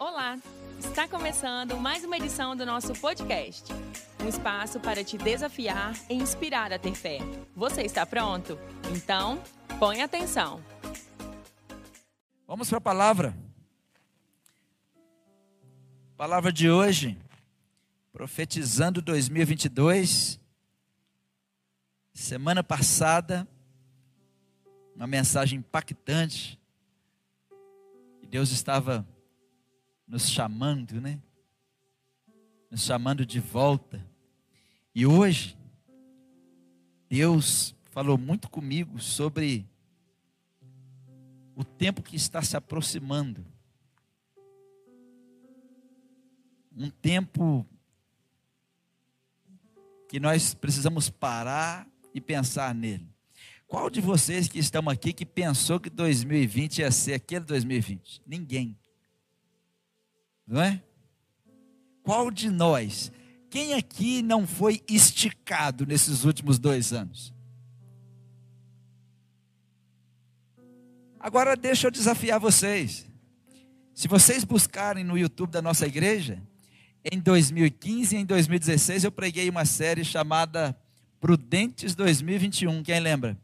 [0.00, 0.38] Olá!
[0.78, 3.70] Está começando mais uma edição do nosso podcast.
[4.24, 7.18] Um espaço para te desafiar e inspirar a ter fé.
[7.54, 8.58] Você está pronto?
[8.96, 9.42] Então,
[9.78, 10.64] põe atenção.
[12.46, 13.36] Vamos para a palavra.
[16.16, 17.18] Palavra de hoje,
[18.10, 20.40] profetizando 2022.
[22.14, 23.46] Semana passada,
[24.96, 26.58] uma mensagem impactante.
[28.30, 29.06] Deus estava
[30.10, 31.20] nos chamando, né?
[32.68, 34.04] Nos chamando de volta.
[34.92, 35.56] E hoje,
[37.08, 39.64] Deus falou muito comigo sobre
[41.54, 43.46] o tempo que está se aproximando.
[46.76, 47.64] Um tempo
[50.08, 53.08] que nós precisamos parar e pensar nele.
[53.68, 58.22] Qual de vocês que estão aqui que pensou que 2020 ia ser aquele 2020?
[58.26, 58.76] Ninguém
[60.50, 60.82] não é?
[62.02, 63.12] Qual de nós?
[63.48, 67.32] Quem aqui não foi esticado nesses últimos dois anos?
[71.18, 73.06] Agora deixa eu desafiar vocês.
[73.94, 76.42] Se vocês buscarem no YouTube da nossa igreja,
[77.04, 80.76] em 2015 e em 2016 eu preguei uma série chamada
[81.20, 82.82] Prudentes 2021.
[82.82, 83.38] Quem lembra?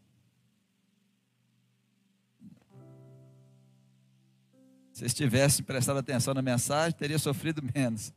[4.97, 8.15] Se vocês tivessem prestado atenção na mensagem, teria sofrido menos.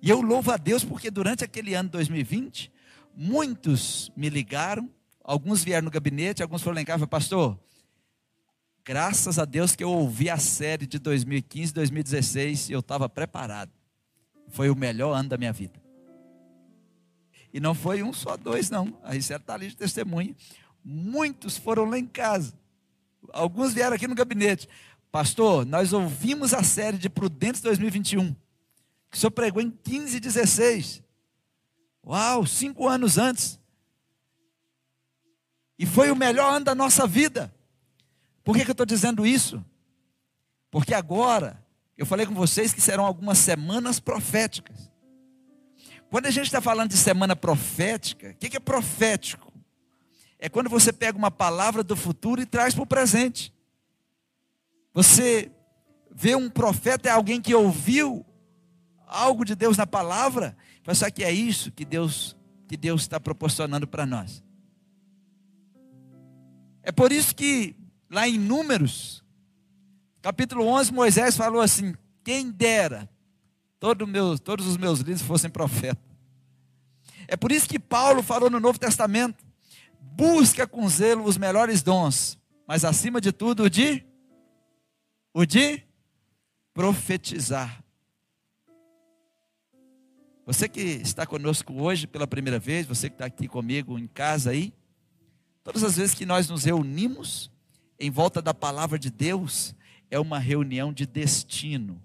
[0.00, 2.70] E eu louvo a Deus porque durante aquele ano 2020,
[3.16, 4.88] muitos me ligaram,
[5.24, 7.58] alguns vieram no gabinete, alguns foram lá em casa, pastor,
[8.84, 13.72] graças a Deus que eu ouvi a série de 2015, 2016 e eu estava preparado.
[14.50, 15.82] Foi o melhor ano da minha vida.
[17.52, 18.96] E não foi um só, dois, não.
[19.02, 20.32] A Ricera está ali de testemunha.
[20.84, 22.54] Muitos foram lá em casa.
[23.32, 24.68] Alguns vieram aqui no gabinete.
[25.14, 28.34] Pastor, nós ouvimos a série de Prudentes 2021,
[29.08, 31.04] que o senhor pregou em 15 e 16.
[32.04, 33.60] Uau, cinco anos antes.
[35.78, 37.54] E foi o melhor ano da nossa vida.
[38.42, 39.64] Por que, que eu estou dizendo isso?
[40.68, 41.64] Porque agora,
[41.96, 44.90] eu falei com vocês que serão algumas semanas proféticas.
[46.10, 49.52] Quando a gente está falando de semana profética, o que, que é profético?
[50.40, 53.53] É quando você pega uma palavra do futuro e traz para o presente.
[54.94, 55.50] Você
[56.14, 58.24] vê um profeta é alguém que ouviu
[59.06, 63.86] algo de Deus na palavra, pensar que é isso que Deus que Deus está proporcionando
[63.86, 64.42] para nós.
[66.82, 67.76] É por isso que
[68.10, 69.22] lá em Números,
[70.22, 73.08] capítulo 11, Moisés falou assim: quem dera
[73.78, 76.02] todo meu, todos os meus líderes fossem profetas.
[77.26, 79.44] É por isso que Paulo falou no Novo Testamento:
[80.00, 84.04] busca com zelo os melhores dons, mas acima de tudo o de
[85.34, 85.82] o de
[86.72, 87.84] profetizar.
[90.46, 94.50] Você que está conosco hoje pela primeira vez, você que está aqui comigo em casa
[94.50, 94.72] aí,
[95.64, 97.50] todas as vezes que nós nos reunimos
[97.98, 99.74] em volta da palavra de Deus,
[100.10, 102.00] é uma reunião de destino.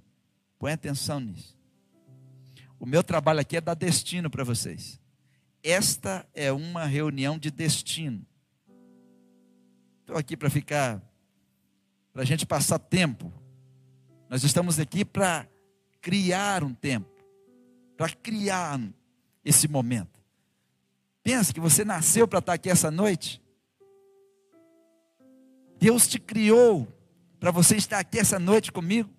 [0.57, 1.55] Põe atenção nisso.
[2.79, 4.99] O meu trabalho aqui é dar destino para vocês.
[5.61, 8.25] Esta é uma reunião de destino.
[10.01, 11.08] Estou aqui para ficar
[12.11, 13.31] para a gente passar tempo.
[14.29, 15.47] Nós estamos aqui para
[16.01, 17.09] criar um tempo,
[17.97, 18.79] para criar
[19.43, 20.19] esse momento.
[21.23, 23.41] Pensa que você nasceu para estar aqui essa noite.
[25.77, 26.87] Deus te criou
[27.39, 29.09] para você estar aqui essa noite comigo,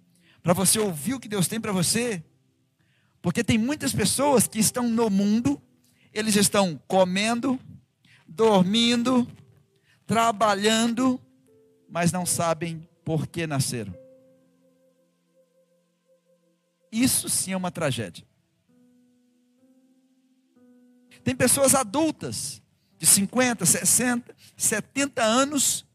[0.43, 2.23] para você ouvir o que Deus tem para você.
[3.23, 5.61] Porque tem muitas pessoas que estão no mundo,
[6.13, 7.59] eles estão comendo,
[8.27, 9.27] dormindo,
[10.07, 11.21] trabalhando,
[11.91, 13.93] mas não sabem por que nasceram.
[16.91, 18.25] Isso sim é uma tragédia.
[21.23, 22.63] Tem pessoas adultas,
[22.97, 25.87] de 50, 60, 70 anos,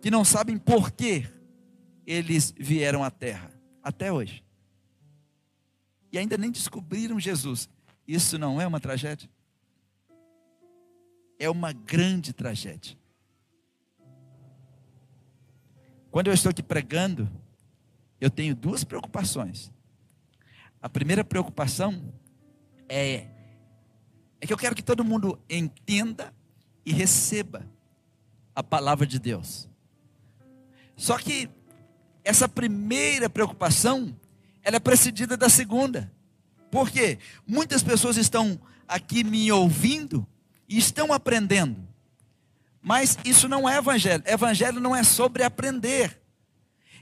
[0.00, 1.26] que não sabem por que
[2.06, 3.52] eles vieram à Terra,
[3.82, 4.44] até hoje.
[6.10, 7.68] E ainda nem descobriram Jesus.
[8.06, 9.28] Isso não é uma tragédia?
[11.38, 12.97] É uma grande tragédia.
[16.18, 17.30] Quando eu estou aqui pregando,
[18.20, 19.72] eu tenho duas preocupações.
[20.82, 22.12] A primeira preocupação
[22.88, 23.28] é,
[24.40, 26.34] é que eu quero que todo mundo entenda
[26.84, 27.64] e receba
[28.52, 29.68] a palavra de Deus.
[30.96, 31.48] Só que
[32.24, 34.12] essa primeira preocupação,
[34.64, 36.12] ela é precedida da segunda.
[36.68, 37.20] Por quê?
[37.46, 40.26] Muitas pessoas estão aqui me ouvindo
[40.68, 41.87] e estão aprendendo.
[42.80, 44.22] Mas isso não é evangelho.
[44.26, 46.20] Evangelho não é sobre aprender.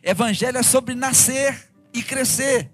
[0.03, 2.71] Evangelho é sobre nascer e crescer.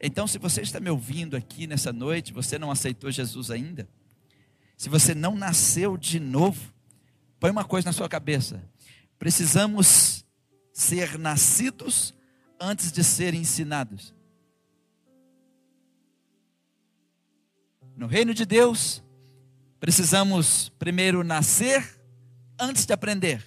[0.00, 3.88] Então, se você está me ouvindo aqui nessa noite, você não aceitou Jesus ainda,
[4.76, 6.74] se você não nasceu de novo,
[7.40, 8.62] põe uma coisa na sua cabeça:
[9.18, 10.24] precisamos
[10.72, 12.14] ser nascidos
[12.60, 14.14] antes de ser ensinados.
[17.96, 19.03] No reino de Deus,
[19.84, 22.00] precisamos primeiro nascer
[22.58, 23.44] antes de aprender.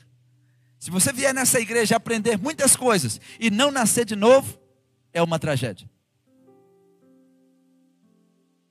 [0.78, 4.56] Se você vier nessa igreja aprender muitas coisas e não nascer de novo,
[5.12, 5.90] é uma tragédia.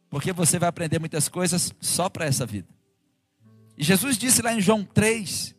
[0.08, 2.68] Porque você vai aprender muitas coisas só para essa vida.
[3.76, 5.56] E Jesus disse lá em João 3,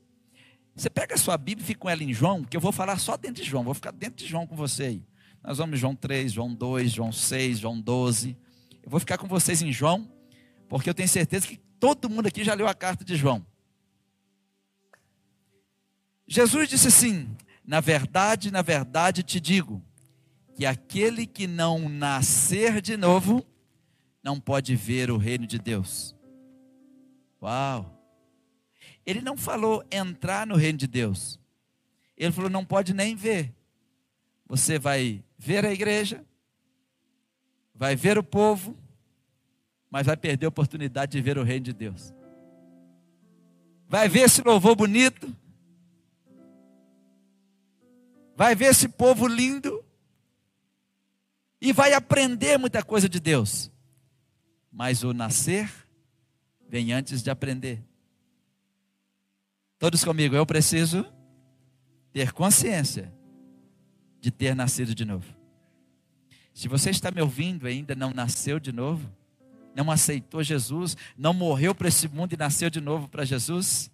[0.77, 3.00] você pega a sua Bíblia e fica com ela em João, que eu vou falar
[3.00, 5.06] só dentro de João, vou ficar dentro de João com você aí.
[5.44, 8.38] Nós vamos em João 3, João 2, João 6, João 12.
[8.81, 10.10] Eu vou ficar com vocês em João,
[10.69, 13.45] porque eu tenho certeza que todo mundo aqui já leu a carta de João.
[16.27, 17.35] Jesus disse assim:
[17.65, 19.81] Na verdade, na verdade te digo,
[20.56, 23.45] que aquele que não nascer de novo,
[24.24, 26.15] não pode ver o reino de Deus.
[27.41, 27.94] Uau!
[29.06, 31.39] Ele não falou entrar no reino de Deus.
[32.18, 33.53] Ele falou não pode nem ver.
[34.47, 36.25] Você vai ver a igreja,
[37.74, 38.75] vai ver o povo,
[39.89, 42.13] mas vai perder a oportunidade de ver o reino de Deus.
[43.88, 45.34] Vai ver esse louvor bonito,
[48.36, 49.84] vai ver esse povo lindo
[51.62, 53.72] e vai aprender muita coisa de Deus.
[54.72, 55.72] Mas o nascer
[56.68, 57.81] vem antes de aprender.
[59.80, 61.06] Todos comigo, eu preciso
[62.12, 63.13] ter consciência
[64.19, 65.36] de ter nascido de novo.
[66.54, 69.07] Se você está me ouvindo e ainda não nasceu de novo,
[69.77, 73.91] não aceitou Jesus, não morreu para esse mundo e nasceu de novo para Jesus,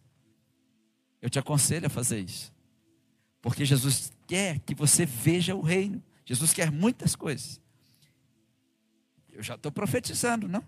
[1.21, 2.53] eu te aconselho a fazer isso.
[3.41, 6.01] Porque Jesus quer que você veja o reino.
[6.25, 7.59] Jesus quer muitas coisas.
[9.33, 10.63] Eu já estou profetizando, não?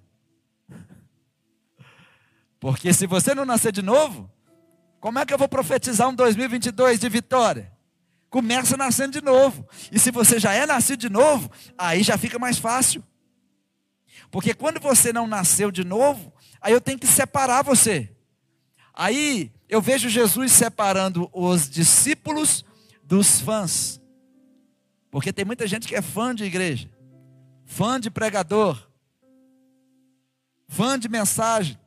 [2.59, 4.29] Porque se você não nascer de novo,
[4.99, 7.71] como é que eu vou profetizar um 2022 de vitória?
[8.29, 9.65] Começa nascendo de novo.
[9.89, 13.01] E se você já é nascido de novo, aí já fica mais fácil.
[14.31, 18.09] Porque quando você não nasceu de novo, aí eu tenho que separar você.
[18.93, 22.63] Aí eu vejo Jesus separando os discípulos
[23.03, 24.01] dos fãs.
[25.11, 26.89] Porque tem muita gente que é fã de igreja,
[27.63, 28.89] fã de pregador,
[30.67, 31.79] fã de mensagem,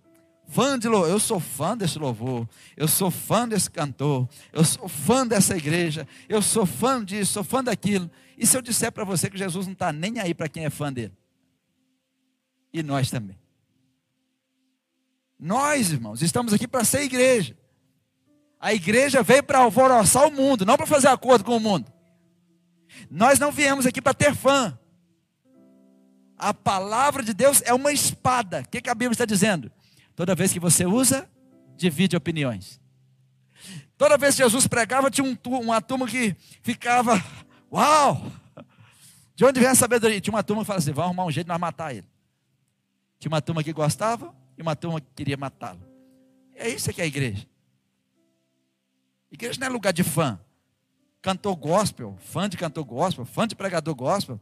[0.46, 1.11] fã de louvor.
[1.11, 6.08] Eu sou fã desse louvor, eu sou fã desse cantor, eu sou fã dessa igreja,
[6.29, 8.11] eu sou fã disso, sou fã daquilo.
[8.37, 10.70] E se eu disser para você que Jesus não está nem aí para quem é
[10.70, 11.12] fã dele?
[12.72, 13.38] E nós também.
[15.38, 17.56] Nós, irmãos, estamos aqui para ser igreja.
[18.60, 21.92] A igreja veio para alvoroçar o mundo, não para fazer acordo com o mundo.
[23.10, 24.76] Nós não viemos aqui para ter fã.
[26.36, 28.60] A palavra de Deus é uma espada.
[28.60, 29.70] O que, que a Bíblia está dizendo?
[30.16, 31.28] Toda vez que você usa,
[31.76, 32.80] divide opiniões.
[33.96, 37.22] Toda vez que Jesus pregava, tinha um, uma turma que ficava,
[37.72, 38.30] uau!
[39.34, 40.20] De onde vem a sabedoria?
[40.20, 42.06] Tinha uma turma que falava assim: vamos arrumar um jeito de nós matar ele.
[43.18, 45.80] Tinha uma turma que gostava e uma turma que queria matá-lo.
[46.54, 47.46] É isso que é a igreja.
[49.30, 50.40] Igreja não é lugar de fã.
[51.20, 54.40] Cantor gospel, fã de cantor gospel, fã de pregador gospel,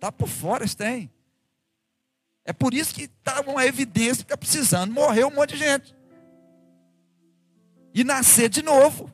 [0.00, 1.10] tá por fora esse tem.
[2.44, 5.94] É por isso que está uma evidência que está precisando morrer um monte de gente.
[7.94, 9.10] E nascer de novo.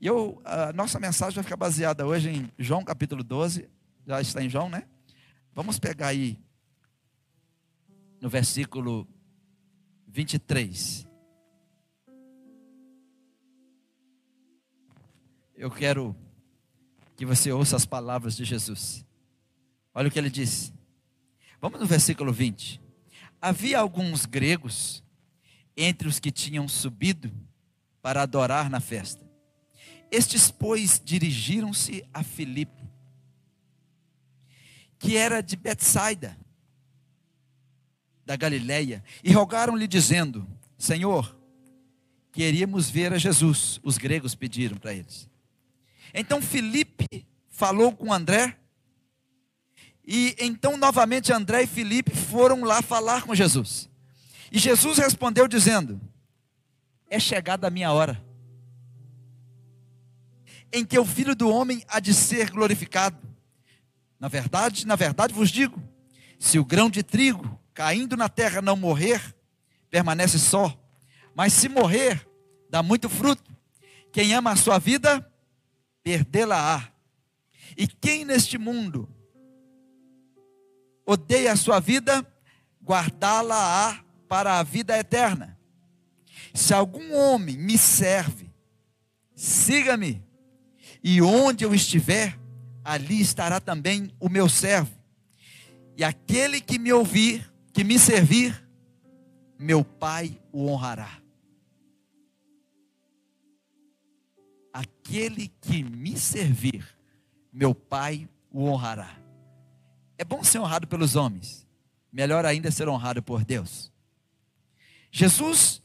[0.00, 3.68] E eu, a nossa mensagem vai ficar baseada hoje em João capítulo 12.
[4.06, 4.84] Já está em João, né?
[5.52, 6.38] Vamos pegar aí
[8.20, 9.06] no versículo
[10.06, 11.08] 23.
[15.58, 16.16] eu quero
[17.16, 19.04] que você ouça as palavras de Jesus.
[19.92, 20.72] Olha o que ele disse.
[21.60, 22.80] Vamos no versículo 20.
[23.42, 25.02] Havia alguns gregos
[25.76, 27.32] entre os que tinham subido
[28.00, 29.28] para adorar na festa.
[30.10, 32.88] Estes, pois, dirigiram-se a Filipe,
[34.96, 36.38] que era de Betsaida,
[38.28, 41.34] da Galileia, e rogaram-lhe dizendo: Senhor,
[42.30, 43.80] queríamos ver a Jesus.
[43.82, 45.26] Os gregos pediram para eles.
[46.12, 47.06] Então Felipe
[47.48, 48.58] falou com André,
[50.06, 53.88] e então novamente André e Felipe foram lá falar com Jesus.
[54.52, 55.98] E Jesus respondeu dizendo:
[57.08, 58.22] É chegada a minha hora,
[60.70, 63.26] em que o filho do homem há de ser glorificado.
[64.20, 65.82] Na verdade, na verdade vos digo:
[66.38, 69.22] se o grão de trigo caindo na terra não morrer,
[69.88, 70.76] permanece só,
[71.32, 72.28] mas se morrer,
[72.68, 73.56] dá muito fruto.
[74.10, 75.24] Quem ama a sua vida,
[76.02, 76.90] perdê-la-á.
[77.76, 79.08] E quem neste mundo
[81.06, 82.26] odeia a sua vida,
[82.82, 85.56] guardá-la-á para a vida eterna.
[86.52, 88.50] Se algum homem me serve,
[89.36, 90.20] siga-me,
[91.00, 92.36] e onde eu estiver,
[92.82, 94.90] ali estará também o meu servo.
[95.96, 98.60] E aquele que me ouvir, que me servir,
[99.56, 101.22] meu Pai o honrará.
[104.72, 106.84] Aquele que me servir,
[107.52, 109.16] meu Pai o honrará.
[110.18, 111.68] É bom ser honrado pelos homens,
[112.12, 113.92] melhor ainda ser honrado por Deus.
[115.12, 115.80] Jesus,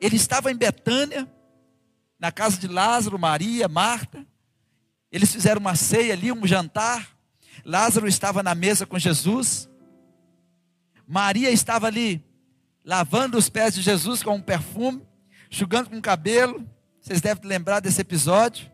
[0.00, 1.30] ele estava em Betânia,
[2.18, 4.26] na casa de Lázaro, Maria, Marta.
[5.12, 7.14] Eles fizeram uma ceia ali, um jantar.
[7.62, 9.68] Lázaro estava na mesa com Jesus.
[11.08, 12.22] Maria estava ali
[12.84, 15.02] lavando os pés de Jesus com um perfume,
[15.50, 16.68] enxugando com o cabelo.
[17.00, 18.70] Vocês devem lembrar desse episódio.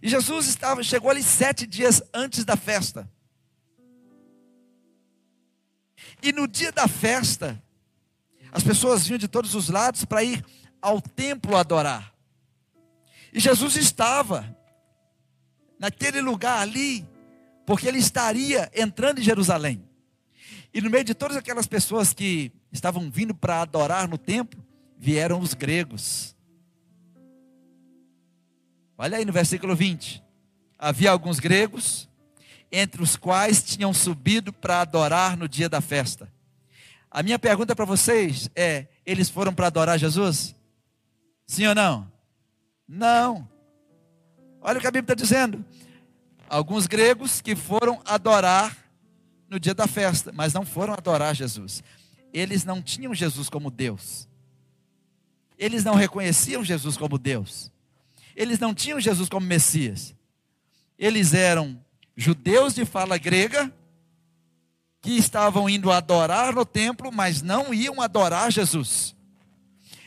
[0.00, 3.10] E Jesus estava, chegou ali sete dias antes da festa.
[6.22, 7.60] E no dia da festa,
[8.52, 10.44] as pessoas vinham de todos os lados para ir
[10.80, 12.14] ao templo adorar.
[13.32, 14.56] E Jesus estava
[15.80, 17.04] naquele lugar ali,
[17.66, 19.85] porque ele estaria entrando em Jerusalém.
[20.76, 24.62] E no meio de todas aquelas pessoas que estavam vindo para adorar no templo,
[24.98, 26.36] vieram os gregos.
[28.98, 30.22] Olha aí no versículo 20.
[30.78, 32.10] Havia alguns gregos,
[32.70, 36.30] entre os quais tinham subido para adorar no dia da festa.
[37.10, 40.54] A minha pergunta para vocês é: eles foram para adorar Jesus?
[41.46, 42.12] Sim ou não?
[42.86, 43.48] Não.
[44.60, 45.64] Olha o que a Bíblia está dizendo.
[46.50, 48.85] Alguns gregos que foram adorar
[49.48, 51.82] no dia da festa, mas não foram adorar Jesus.
[52.32, 54.28] Eles não tinham Jesus como Deus.
[55.58, 57.70] Eles não reconheciam Jesus como Deus.
[58.34, 60.14] Eles não tinham Jesus como Messias.
[60.98, 61.82] Eles eram
[62.16, 63.72] judeus de fala grega
[65.00, 69.14] que estavam indo adorar no templo, mas não iam adorar Jesus.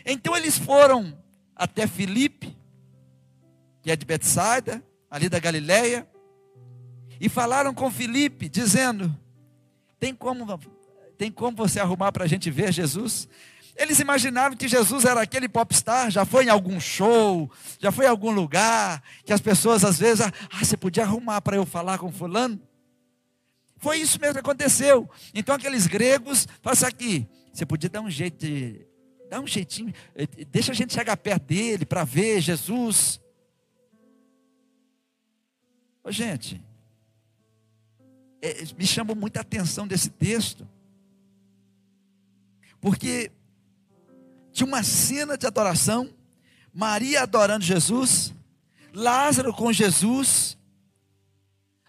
[0.06, 1.18] Então eles foram
[1.56, 2.56] até Filipe,
[3.82, 6.08] que é de Betsaida, ali da Galileia,
[7.20, 9.16] e falaram com Filipe, dizendo:
[10.00, 10.60] tem como,
[11.18, 13.28] tem como você arrumar para a gente ver Jesus?
[13.76, 18.10] Eles imaginavam que Jesus era aquele popstar, já foi em algum show, já foi em
[18.10, 22.12] algum lugar, que as pessoas às vezes, ah, você podia arrumar para eu falar com
[22.12, 22.62] fulano?
[23.78, 25.10] Foi isso mesmo que aconteceu.
[25.34, 28.86] Então aqueles gregos, passa aqui, você podia dar um jeito de,
[29.42, 29.94] um jeitinho,
[30.52, 33.22] deixa a gente chegar perto dele para ver Jesus.
[36.04, 36.62] Ô, gente,
[38.42, 40.68] é, me chamou muita atenção desse texto,
[42.80, 43.32] porque
[44.52, 46.14] tinha uma cena de adoração,
[46.74, 48.34] Maria adorando Jesus,
[48.94, 50.58] Lázaro com Jesus,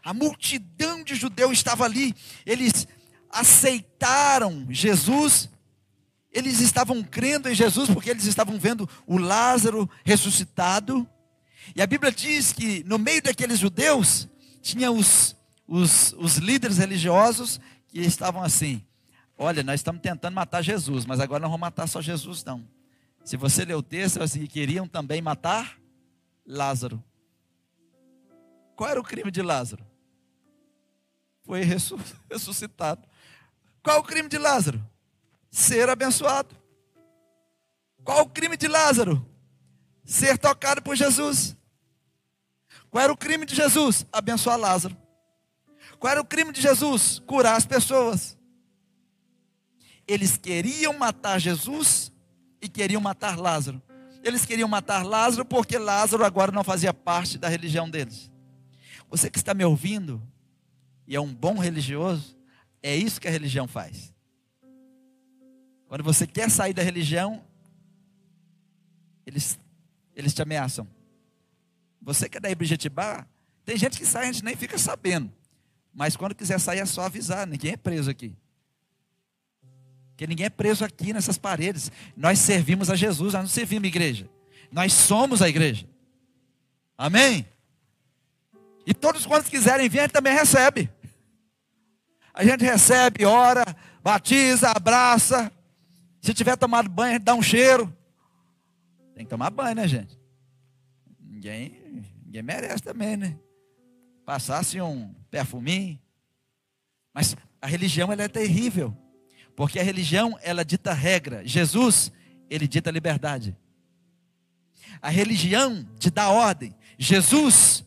[0.02, 2.14] a multidão de judeus estava ali,
[2.44, 2.86] eles
[3.30, 5.48] aceitaram Jesus,
[6.32, 11.08] eles estavam crendo em Jesus porque eles estavam vendo o Lázaro ressuscitado.
[11.74, 14.28] E a Bíblia diz que no meio daqueles judeus
[14.62, 15.36] tinha os,
[15.70, 18.84] os, os líderes religiosos que estavam assim:
[19.38, 22.68] Olha, nós estamos tentando matar Jesus, mas agora não vamos matar só Jesus, não.
[23.24, 25.78] Se você ler o texto, assim, queriam também matar
[26.44, 27.02] Lázaro.
[28.74, 29.86] Qual era o crime de Lázaro?
[31.44, 31.62] Foi
[32.28, 33.06] ressuscitado.
[33.82, 34.84] Qual o crime de Lázaro?
[35.50, 36.56] Ser abençoado.
[38.02, 39.24] Qual o crime de Lázaro?
[40.04, 41.56] Ser tocado por Jesus.
[42.90, 44.04] Qual era o crime de Jesus?
[44.12, 44.96] Abençoar Lázaro.
[46.00, 47.20] Qual era o crime de Jesus?
[47.20, 48.36] Curar as pessoas
[50.12, 52.12] eles queriam matar Jesus
[52.60, 53.80] e queriam matar Lázaro.
[54.24, 58.28] Eles queriam matar Lázaro porque Lázaro agora não fazia parte da religião deles.
[59.08, 60.20] Você que está me ouvindo
[61.06, 62.36] e é um bom religioso,
[62.82, 64.12] é isso que a religião faz.
[65.86, 67.44] Quando você quer sair da religião,
[69.24, 69.60] eles,
[70.16, 70.88] eles te ameaçam.
[72.02, 73.24] Você que é da Ibritibá,
[73.64, 75.32] tem gente que sai, a gente nem fica sabendo.
[75.92, 78.36] Mas quando quiser sair é só avisar, ninguém é preso aqui.
[80.10, 81.90] Porque ninguém é preso aqui nessas paredes.
[82.16, 84.30] Nós servimos a Jesus, nós não servimos a igreja.
[84.70, 85.88] Nós somos a igreja.
[86.96, 87.46] Amém?
[88.86, 90.90] E todos quantos quiserem vir, a gente também recebe.
[92.32, 93.64] A gente recebe, ora,
[94.02, 95.50] batiza, abraça.
[96.20, 97.94] Se tiver tomado banho, a gente dá um cheiro.
[99.14, 100.18] Tem que tomar banho, né, gente?
[101.18, 103.38] Ninguém, ninguém merece também, né?
[104.24, 105.98] Passasse um perfuminho.
[107.12, 108.96] Mas a religião ela é terrível.
[109.56, 111.46] Porque a religião, ela dita regra.
[111.46, 112.12] Jesus,
[112.48, 113.56] ele dita liberdade.
[115.00, 116.74] A religião te dá ordem.
[116.98, 117.84] Jesus,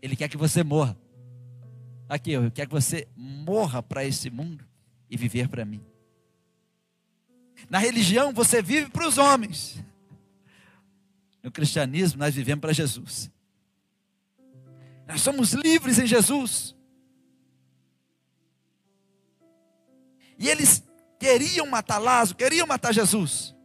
[0.00, 0.96] Ele quer que você morra.
[2.08, 4.64] Aqui, eu quero que você morra para esse mundo
[5.10, 5.82] e viver para mim.
[7.68, 9.82] Na religião, você vive para os homens.
[11.42, 13.30] No cristianismo, nós vivemos para Jesus.
[15.08, 16.76] Nós somos livres em Jesus.
[20.38, 20.84] E eles
[21.18, 23.56] queriam matar Lázaro, queriam matar Jesus.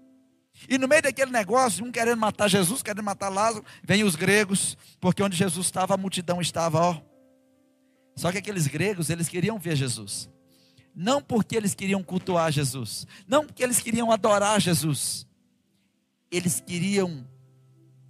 [0.69, 4.77] E no meio daquele negócio, um querendo matar Jesus, querendo matar Lázaro, vem os gregos,
[5.01, 7.01] porque onde Jesus estava, a multidão estava, ó.
[8.15, 10.29] Só que aqueles gregos, eles queriam ver Jesus.
[10.95, 15.27] Não porque eles queriam cultuar Jesus, não porque eles queriam adorar Jesus.
[16.31, 17.27] Eles queriam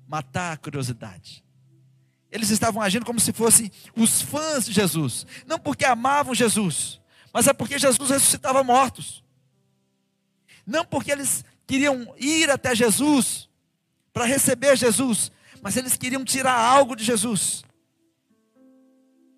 [0.08, 1.43] matar a curiosidade.
[2.34, 7.00] Eles estavam agindo como se fossem os fãs de Jesus, não porque amavam Jesus,
[7.32, 9.24] mas é porque Jesus ressuscitava mortos.
[10.66, 13.48] Não porque eles queriam ir até Jesus
[14.12, 17.64] para receber Jesus, mas eles queriam tirar algo de Jesus.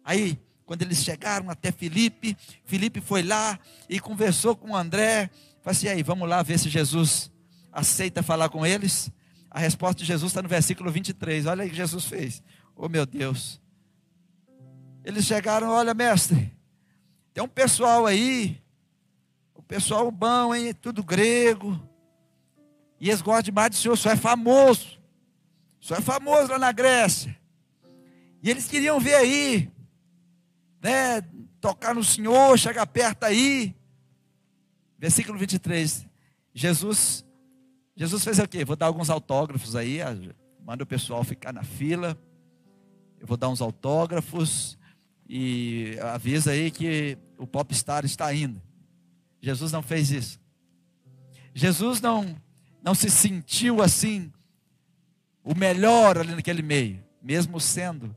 [0.01, 3.59] Aí, quando eles chegaram até Filipe, Filipe foi lá
[3.89, 5.29] e conversou com André,
[5.61, 7.29] falou assim: aí, vamos lá ver se Jesus
[7.73, 9.11] aceita falar com eles.
[9.51, 11.45] A resposta de Jesus está no versículo 23.
[11.45, 12.41] Olha aí o que Jesus fez.
[12.75, 13.61] Oh meu Deus.
[15.03, 16.51] Eles chegaram, olha, mestre,
[17.33, 18.61] tem um pessoal aí,
[19.53, 20.73] o pessoal bom, hein?
[20.73, 21.79] Tudo grego.
[22.99, 24.99] E eles gostam demais do Senhor, Senhor é famoso.
[25.79, 27.37] Senhor é famoso lá na Grécia.
[28.41, 29.71] E eles queriam ver aí,
[30.81, 31.21] né?
[31.61, 33.75] Tocar no Senhor, chegar perto aí.
[34.97, 36.07] Versículo 23.
[36.53, 37.25] Jesus,
[37.95, 38.65] Jesus fez o quê?
[38.65, 39.99] Vou dar alguns autógrafos aí,
[40.63, 42.17] manda o pessoal ficar na fila.
[43.25, 44.77] Eu vou dar uns autógrafos
[45.27, 48.61] e avisa aí que o popstar está indo.
[49.41, 50.39] Jesus não fez isso.
[51.51, 52.39] Jesus não
[52.83, 54.31] não se sentiu assim
[55.43, 58.15] o melhor ali naquele meio, mesmo sendo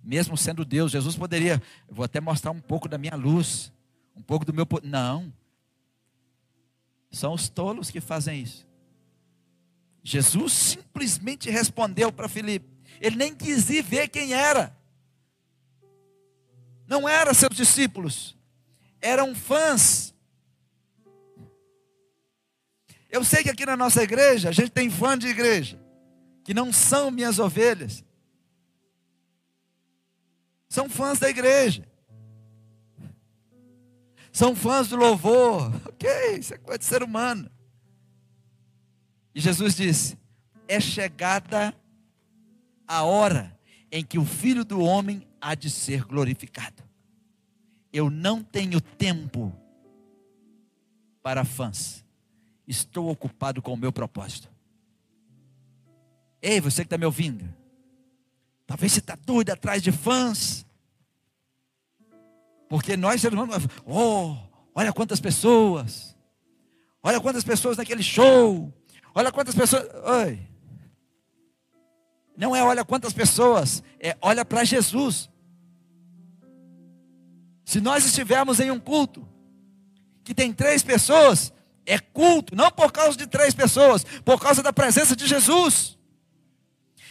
[0.00, 0.92] mesmo sendo Deus.
[0.92, 3.72] Jesus poderia, eu vou até mostrar um pouco da minha luz,
[4.14, 5.32] um pouco do meu não.
[7.10, 8.64] São os tolos que fazem isso.
[10.04, 12.77] Jesus simplesmente respondeu para Filipe.
[13.00, 14.76] Ele nem quis ir ver quem era.
[16.86, 18.36] Não eram seus discípulos,
[19.00, 20.14] eram fãs
[23.10, 25.80] eu sei que aqui na nossa igreja, a gente tem fã de igreja,
[26.44, 28.04] que não são minhas ovelhas.
[30.68, 31.88] São fãs da igreja.
[34.30, 35.72] São fãs do louvor.
[35.98, 36.08] Ok,
[36.38, 37.50] isso é coisa de ser humano.
[39.34, 40.16] E Jesus disse:
[40.68, 41.74] É chegada a
[42.88, 43.56] hora
[43.92, 46.82] em que o filho do homem há de ser glorificado.
[47.92, 49.54] Eu não tenho tempo
[51.22, 52.04] para fãs.
[52.66, 54.48] Estou ocupado com o meu propósito.
[56.40, 57.52] Ei, você que está me ouvindo,
[58.66, 60.64] talvez você está doido atrás de fãs,
[62.68, 63.22] porque nós,
[63.84, 64.36] oh,
[64.74, 66.16] olha quantas pessoas,
[67.02, 68.72] olha quantas pessoas naquele show,
[69.14, 70.47] olha quantas pessoas, oi,
[72.38, 75.28] não é olha quantas pessoas, é olha para Jesus.
[77.64, 79.28] Se nós estivermos em um culto
[80.22, 81.52] que tem três pessoas,
[81.84, 85.98] é culto, não por causa de três pessoas, por causa da presença de Jesus.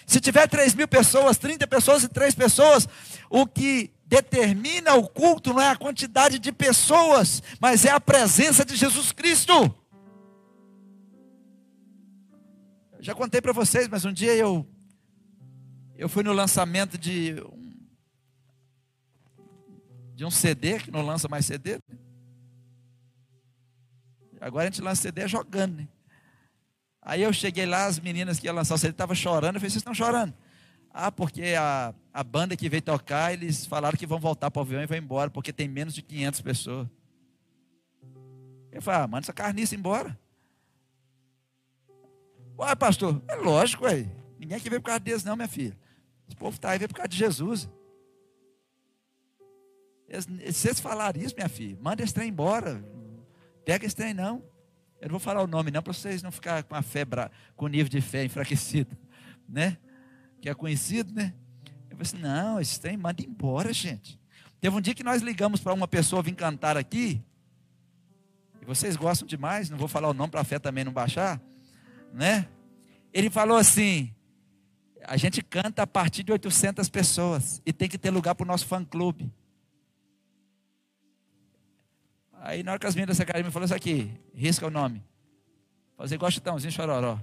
[0.05, 2.87] Se tiver três mil pessoas, 30 pessoas e três pessoas,
[3.29, 8.63] o que determina o culto não é a quantidade de pessoas, mas é a presença
[8.63, 9.75] de Jesus Cristo.
[13.01, 14.65] Já contei para vocês, mas um dia eu
[15.97, 17.75] eu fui no lançamento de um,
[20.13, 21.79] de um CD, que não lança mais CD.
[24.39, 25.87] Agora a gente lança CD jogando, né?
[27.01, 29.55] Aí eu cheguei lá, as meninas que iam lançar o CD estavam chorando.
[29.55, 30.33] Eu falei, vocês estão chorando?
[30.91, 34.63] Ah, porque a, a banda que veio tocar, eles falaram que vão voltar para o
[34.63, 36.87] avião e vão embora, porque tem menos de 500 pessoas.
[38.71, 40.19] Eu falei, ah, manda essa carniça embora.
[42.57, 44.07] Uai, pastor, é lógico, ué.
[44.39, 45.77] Ninguém aqui veio por causa deles, não, minha filha.
[46.27, 47.69] Esse povo está aí, por causa de Jesus.
[50.09, 52.83] Se vocês falarem isso, minha filha, manda esse trem embora.
[53.65, 54.43] Pega esse trem, não.
[54.99, 57.05] Eu não vou falar o nome, não, para vocês não ficarem com a fé,
[57.55, 58.97] com o nível de fé enfraquecido,
[59.47, 59.77] né?
[60.41, 61.33] Que é conhecido, né?
[61.89, 64.19] Eu falei assim: não, esse trem manda embora, gente.
[64.59, 67.21] Teve um dia que nós ligamos para uma pessoa vir cantar aqui,
[68.61, 71.39] e vocês gostam demais, não vou falar o nome para a fé também não baixar,
[72.11, 72.47] né?
[73.13, 74.15] Ele falou assim:
[75.07, 78.47] a gente canta a partir de 800 pessoas e tem que ter lugar para o
[78.47, 79.31] nosso fã-clube.
[82.33, 85.01] Aí na hora que as meninas da me falou isso aqui, risca o nome.
[85.95, 87.19] Fazer igual Chitãozinho Chororó.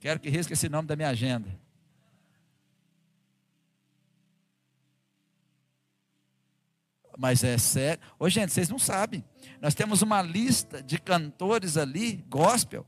[0.00, 1.48] Quero que risque esse nome da minha agenda.
[7.16, 8.02] Mas é sério.
[8.18, 9.24] Ô gente, vocês não sabem.
[9.60, 12.84] Nós temos uma lista de cantores ali, gospel,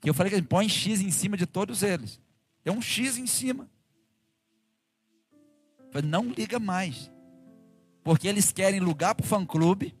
[0.00, 2.20] que eu falei que põe X em cima de todos eles.
[2.62, 3.68] Tem um X em cima.
[6.04, 7.10] não liga mais.
[8.02, 9.96] Porque eles querem lugar para o fã-clube.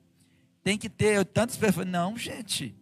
[0.62, 1.86] Tem que ter tantas pessoas.
[1.86, 2.76] Não, gente.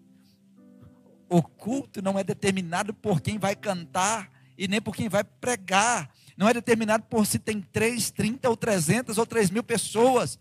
[1.28, 6.10] O culto não é determinado por quem vai cantar e nem por quem vai pregar.
[6.36, 10.38] Não é determinado por se tem 3, 30 ou 300 ou 3 mil pessoas.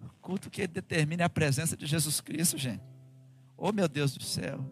[0.00, 2.82] O culto que determina é a presença de Jesus Cristo, gente.
[3.56, 4.64] Oh, meu Deus do céu.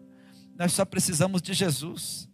[0.57, 2.29] Nós só precisamos de Jesus.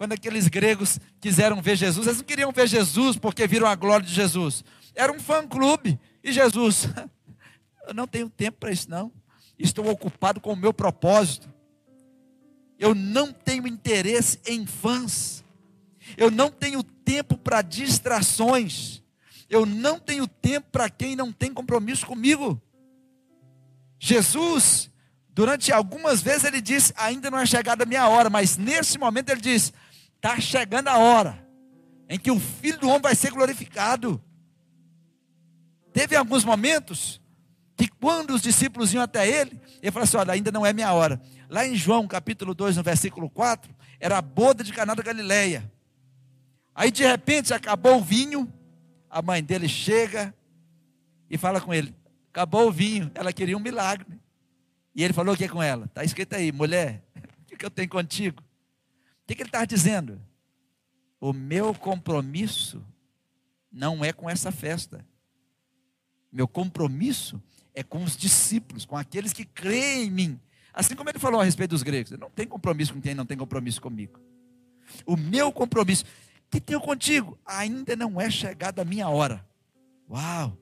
[0.00, 4.06] Quando aqueles gregos quiseram ver Jesus, eles não queriam ver Jesus porque viram a glória
[4.06, 4.64] de Jesus.
[4.94, 6.00] Era um fã-clube.
[6.24, 6.88] E Jesus,
[7.86, 9.12] eu não tenho tempo para isso, não.
[9.58, 11.52] Estou ocupado com o meu propósito.
[12.78, 15.44] Eu não tenho interesse em fãs.
[16.16, 19.02] Eu não tenho tempo para distrações.
[19.50, 22.58] Eu não tenho tempo para quem não tem compromisso comigo.
[23.98, 24.90] Jesus,
[25.28, 29.28] durante algumas vezes ele disse: ainda não é chegada a minha hora, mas nesse momento
[29.28, 29.74] ele diz:
[30.20, 31.46] está chegando a hora
[32.06, 34.22] em que o Filho do Homem vai ser glorificado.
[35.94, 37.20] Teve alguns momentos
[37.74, 40.92] que quando os discípulos iam até ele, ele falou assim: olha, ainda não é minha
[40.92, 41.20] hora.
[41.48, 45.72] Lá em João capítulo 2, no versículo 4, era a boda de Caná da Galileia.
[46.74, 48.52] Aí de repente acabou o vinho,
[49.08, 50.34] a mãe dele chega
[51.30, 51.94] e fala com ele:
[52.30, 54.20] acabou o vinho, ela queria um milagre.
[54.94, 55.86] E ele falou o que com ela?
[55.86, 58.42] Está escrito aí, mulher, o que, que eu tenho contigo?
[59.30, 60.20] Que, que ele está dizendo?
[61.20, 62.84] O meu compromisso
[63.70, 65.06] não é com essa festa.
[66.32, 67.40] Meu compromisso
[67.72, 70.40] é com os discípulos, com aqueles que creem em mim.
[70.74, 73.38] Assim como ele falou a respeito dos gregos, não tem compromisso com quem não tem
[73.38, 74.18] compromisso comigo.
[75.06, 76.04] O meu compromisso
[76.50, 79.48] que tenho contigo ainda não é chegada a minha hora.
[80.10, 80.58] Uau!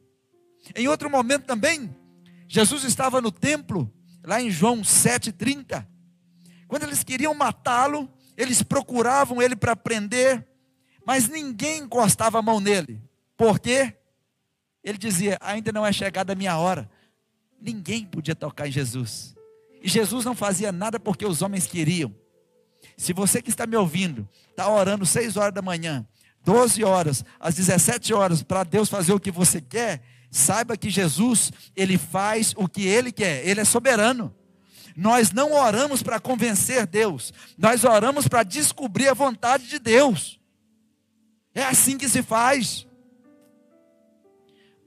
[0.77, 1.89] Em outro momento também,
[2.47, 3.91] Jesus estava no templo,
[4.23, 5.87] lá em João 7,30.
[6.67, 10.47] Quando eles queriam matá-lo, eles procuravam ele para prender,
[11.05, 13.03] mas ninguém encostava a mão nele.
[13.37, 13.95] Por quê?
[14.83, 16.89] Ele dizia: Ainda não é chegada a minha hora.
[17.61, 19.35] Ninguém podia tocar em Jesus.
[19.83, 22.15] E Jesus não fazia nada porque os homens queriam.
[22.97, 26.07] Se você que está me ouvindo, está orando 6 horas da manhã,
[26.45, 31.51] 12 horas, às 17 horas, para Deus fazer o que você quer, saiba que Jesus,
[31.75, 34.33] Ele faz o que Ele quer, Ele é soberano.
[34.99, 40.41] Nós não oramos para convencer Deus, nós oramos para descobrir a vontade de Deus.
[41.55, 42.85] É assim que se faz.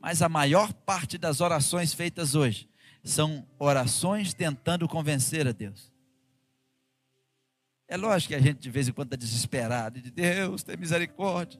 [0.01, 2.69] Mas a maior parte das orações feitas hoje
[3.05, 5.93] são orações tentando convencer a Deus.
[7.87, 11.57] É lógico que a gente de vez em quando está desesperado, de Deus, tem misericórdia.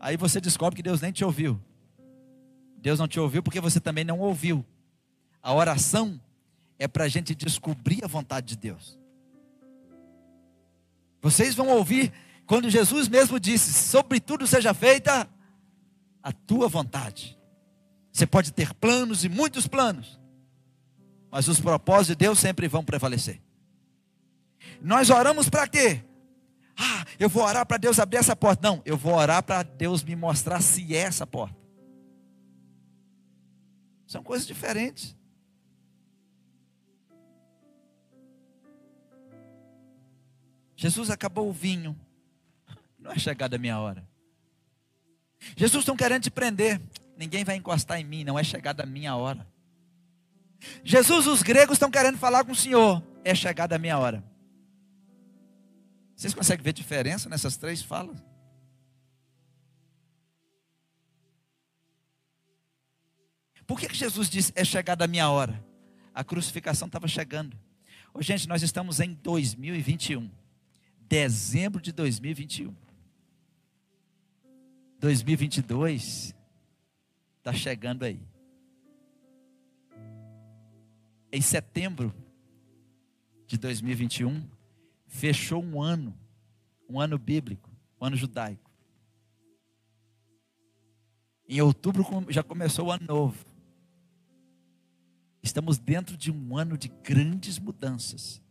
[0.00, 1.62] Aí você descobre que Deus nem te ouviu.
[2.76, 4.66] Deus não te ouviu porque você também não ouviu.
[5.40, 6.20] A oração
[6.78, 8.98] é para a gente descobrir a vontade de Deus.
[11.20, 12.12] Vocês vão ouvir
[12.46, 15.28] quando Jesus mesmo disse: Sobretudo seja feita
[16.22, 17.38] a tua vontade.
[18.12, 20.20] Você pode ter planos e muitos planos,
[21.30, 23.40] mas os propósitos de Deus sempre vão prevalecer.
[24.80, 26.04] Nós oramos para quê?
[26.76, 28.68] Ah, eu vou orar para Deus abrir essa porta.
[28.68, 31.56] Não, eu vou orar para Deus me mostrar se é essa porta.
[34.06, 35.16] São coisas diferentes.
[40.84, 41.98] Jesus acabou o vinho.
[42.98, 44.06] Não é chegada a minha hora.
[45.56, 46.78] Jesus estão querendo te prender.
[47.16, 49.48] Ninguém vai encostar em mim, não é chegada a minha hora.
[50.84, 53.02] Jesus, os gregos estão querendo falar com o Senhor.
[53.24, 54.22] É chegada a minha hora.
[56.14, 58.22] Vocês conseguem ver diferença nessas três falas?
[63.66, 65.64] Por que, que Jesus disse: É chegada a minha hora?
[66.12, 67.58] A crucificação estava chegando.
[68.12, 70.30] Ô, gente, nós estamos em 2021,
[71.14, 72.74] dezembro de 2021.
[74.98, 76.34] 2022
[77.38, 78.20] está chegando aí.
[81.30, 82.12] Em setembro
[83.46, 84.44] de 2021,
[85.06, 86.18] fechou um ano,
[86.90, 88.68] um ano bíblico, um ano judaico.
[91.48, 93.46] Em outubro já começou o ano novo.
[95.40, 98.43] Estamos dentro de um ano de grandes mudanças.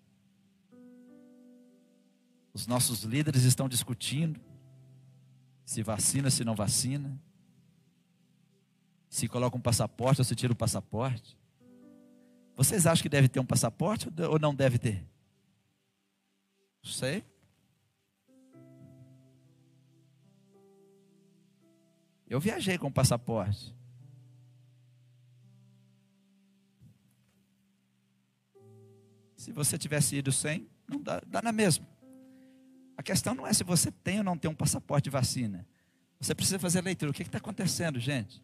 [2.54, 4.40] Os nossos líderes estão discutindo
[5.66, 7.20] se vacina, se não vacina,
[9.10, 11.38] se coloca um passaporte ou se tira o passaporte.
[12.56, 15.08] Vocês acham que deve ter um passaporte ou não deve ter?
[16.84, 17.24] Não sei.
[22.28, 23.76] Eu viajei com passaporte.
[29.36, 31.93] Se você tivesse ido sem, não dá, dá na mesma.
[32.98, 35.66] A questão não é se você tem ou não tem um passaporte de vacina.
[36.20, 37.12] Você precisa fazer leitura.
[37.12, 38.42] O que está acontecendo, gente?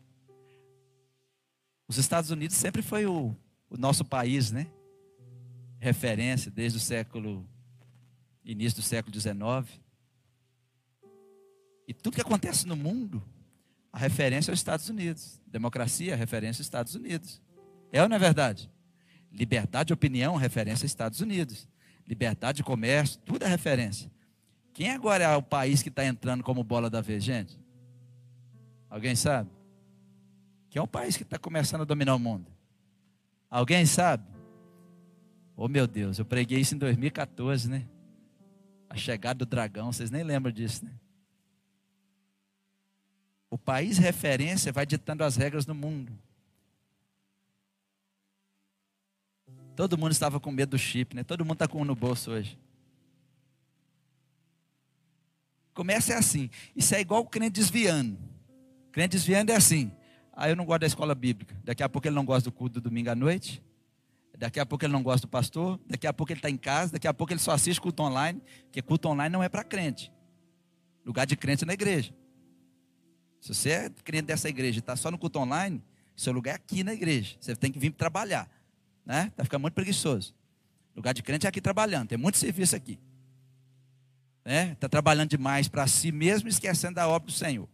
[1.87, 3.35] Os Estados Unidos sempre foi o,
[3.69, 4.67] o nosso país, né?
[5.79, 7.47] Referência desde o século,
[8.43, 9.79] início do século XIX.
[11.87, 13.23] E tudo que acontece no mundo,
[13.91, 15.41] a referência é os Estados Unidos.
[15.47, 17.41] Democracia, a referência é os Estados Unidos.
[17.91, 18.69] É ou não é verdade?
[19.31, 21.67] Liberdade de opinião, referência aos Estados Unidos.
[22.05, 24.11] Liberdade de comércio, tudo é referência.
[24.79, 27.59] Quem agora é o país que está entrando como bola da vez, gente?
[28.89, 29.49] Alguém sabe?
[30.69, 32.49] Quem é o país que está começando a dominar o mundo?
[33.49, 34.23] Alguém sabe?
[35.53, 37.85] Oh meu Deus, eu preguei isso em 2014, né?
[38.89, 40.93] A chegada do dragão, vocês nem lembram disso, né?
[43.49, 46.17] O país referência vai ditando as regras no mundo.
[49.75, 51.25] Todo mundo estava com medo do chip, né?
[51.25, 52.57] Todo mundo está com um no bolso hoje.
[55.79, 56.49] Começa é assim.
[56.75, 58.19] Isso é igual o crente desviando.
[58.89, 59.89] O crente desviando é assim.
[60.33, 61.55] Ah, eu não gosto da escola bíblica.
[61.63, 63.63] Daqui a pouco ele não gosta do culto do domingo à noite.
[64.37, 65.79] Daqui a pouco ele não gosta do pastor.
[65.87, 66.91] Daqui a pouco ele está em casa.
[66.91, 68.41] Daqui a pouco ele só assiste culto online.
[68.65, 70.11] Porque culto online não é para crente.
[71.05, 72.13] Lugar de crente é na igreja.
[73.39, 75.81] Se você é crente dessa igreja e está só no culto online,
[76.13, 77.37] seu lugar é aqui na igreja.
[77.39, 78.49] Você tem que vir trabalhar
[79.09, 79.31] né?
[79.35, 80.35] Tá ficando muito preguiçoso.
[80.95, 82.99] lugar de crente é aqui trabalhando, tem muito serviço aqui.
[84.49, 84.73] Né?
[84.79, 87.69] Tá trabalhando demais para si mesmo, esquecendo da obra do Senhor.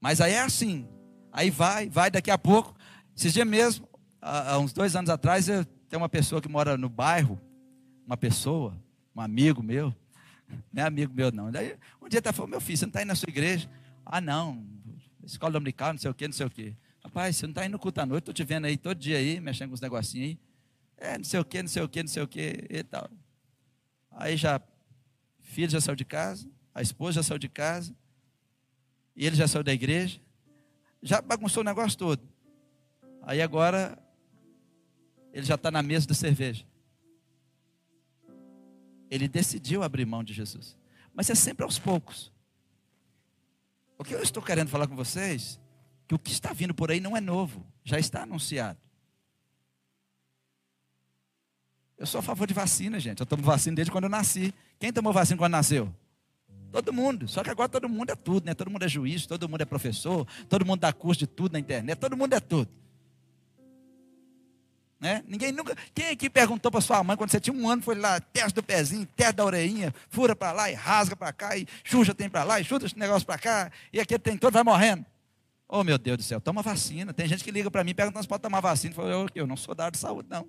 [0.00, 0.84] Mas aí é assim.
[1.30, 2.74] Aí vai, vai daqui a pouco.
[3.16, 3.88] Esses dias mesmo,
[4.20, 7.40] há, uns dois anos atrás, eu tenho uma pessoa que mora no bairro,
[8.04, 8.76] uma pessoa,
[9.14, 9.94] um amigo meu,
[10.72, 11.52] não é amigo meu não.
[11.52, 13.70] Daí um dia tá falando, meu filho, você não está indo na sua igreja?
[14.04, 14.66] Ah, não,
[15.22, 16.76] escola dominical, não sei o que, não sei o que.
[17.04, 19.18] Rapaz, você não está indo no culto à noite, estou te vendo aí todo dia
[19.18, 20.38] aí, mexendo com os negocinhos aí.
[20.96, 23.08] É, não sei o que, não sei o que, não sei o que e tal.
[24.10, 24.60] Aí já,
[25.56, 27.96] filho já saiu de casa, a esposa já saiu de casa,
[29.16, 30.20] e ele já saiu da igreja,
[31.02, 32.22] já bagunçou o negócio todo.
[33.22, 33.98] Aí agora,
[35.32, 36.66] ele já está na mesa da cerveja.
[39.10, 40.76] Ele decidiu abrir mão de Jesus.
[41.14, 42.30] Mas é sempre aos poucos.
[43.96, 45.58] O que eu estou querendo falar com vocês
[46.06, 48.85] que o que está vindo por aí não é novo, já está anunciado.
[51.98, 53.20] Eu sou a favor de vacina, gente.
[53.20, 54.52] Eu tomo vacina desde quando eu nasci.
[54.78, 55.92] Quem tomou vacina quando nasceu?
[56.70, 57.26] Todo mundo.
[57.26, 58.54] Só que agora todo mundo é tudo, né?
[58.54, 61.58] Todo mundo é juiz, todo mundo é professor, todo mundo dá curso de tudo na
[61.58, 62.70] internet, todo mundo é tudo.
[65.00, 65.22] Né?
[65.26, 65.74] Ninguém nunca.
[65.94, 68.62] Quem aqui perguntou para sua mãe quando você tinha um ano, foi lá, teste do
[68.62, 72.44] pezinho, teste da orelhinha, fura para lá e rasga para cá, e chuja tem para
[72.44, 75.04] lá, e chuta esse negócio para cá, e aquele tem todo, vai morrendo.
[75.68, 77.12] Oh, meu Deus do céu, toma vacina.
[77.12, 78.94] Tem gente que liga para mim perguntando se pode tomar vacina.
[78.98, 80.46] Eu, eu não sou da área de saúde, não.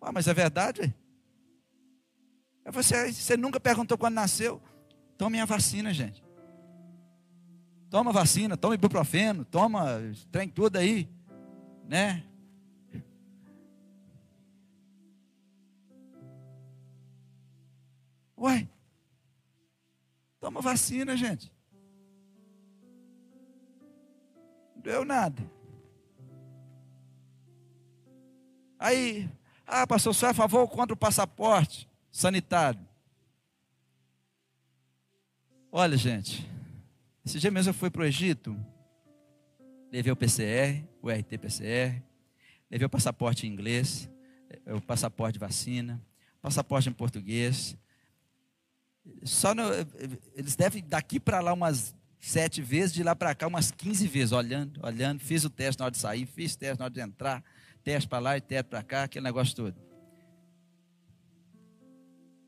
[0.00, 0.94] Ah, mas é verdade?
[2.64, 4.60] É você, você nunca perguntou quando nasceu.
[5.16, 6.24] Tome a vacina, gente.
[7.88, 11.08] Toma vacina, toma ibuprofeno, toma trem tudo aí,
[11.88, 12.24] né?
[18.36, 18.68] Uai,
[20.46, 21.52] Toma vacina, gente.
[24.76, 25.42] Não deu nada.
[28.78, 29.28] Aí,
[29.66, 32.80] ah, pastor, só é a favor ou contra o passaporte sanitário?
[35.70, 36.48] Olha, gente,
[37.24, 38.56] esse dia mesmo eu fui para o Egito,
[39.92, 42.02] levei o PCR, o RT-PCR,
[42.70, 44.08] levei o passaporte em inglês,
[44.66, 46.00] o passaporte de vacina,
[46.40, 47.76] passaporte em português,
[49.22, 49.62] só no,
[50.34, 54.32] eles devem daqui para lá umas sete vezes, de lá para cá umas 15 vezes,
[54.32, 55.20] olhando, olhando.
[55.20, 57.44] Fiz o teste na hora de sair, fiz o teste na hora de entrar,
[57.86, 59.76] teste para lá e teste para cá, aquele negócio todo.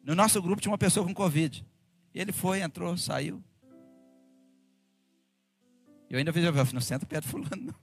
[0.03, 1.65] No nosso grupo tinha uma pessoa com Covid.
[2.13, 3.41] Ele foi, entrou, saiu.
[6.11, 7.75] Eu ainda vejo, não senta perto do fulano, não.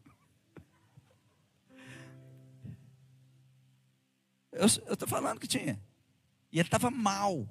[4.52, 5.82] Eu estou falando que tinha.
[6.52, 7.48] E ele estava mal.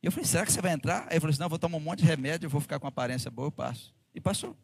[0.00, 1.02] Eu falei, será que você vai entrar?
[1.02, 2.78] Aí ele falou assim, não, eu vou tomar um monte de remédio, eu vou ficar
[2.78, 3.92] com aparência boa, eu passo.
[4.14, 4.56] E passou.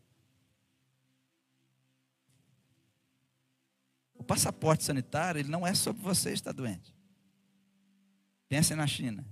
[4.32, 6.96] Passaporte sanitário, ele não é sobre você estar doente.
[8.48, 9.22] Pense na China.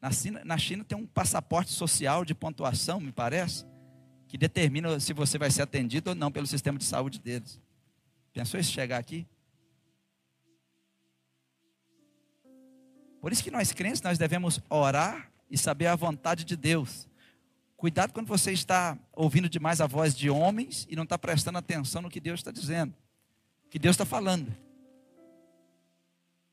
[0.00, 3.64] Na China, na China tem um passaporte social de pontuação, me parece,
[4.26, 7.60] que determina se você vai ser atendido ou não pelo sistema de saúde deles.
[8.32, 9.24] Pensou isso chegar aqui?
[13.20, 17.08] Por isso que nós crentes, nós devemos orar e saber a vontade de Deus.
[17.76, 22.02] Cuidado quando você está ouvindo demais a voz de homens e não está prestando atenção
[22.02, 22.92] no que Deus está dizendo.
[23.74, 24.54] Que Deus está falando.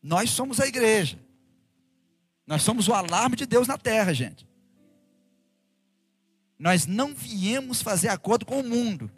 [0.01, 1.19] Nós somos a igreja.
[2.47, 4.49] Nós somos o alarme de Deus na terra, gente.
[6.57, 9.12] Nós não viemos fazer acordo com o mundo.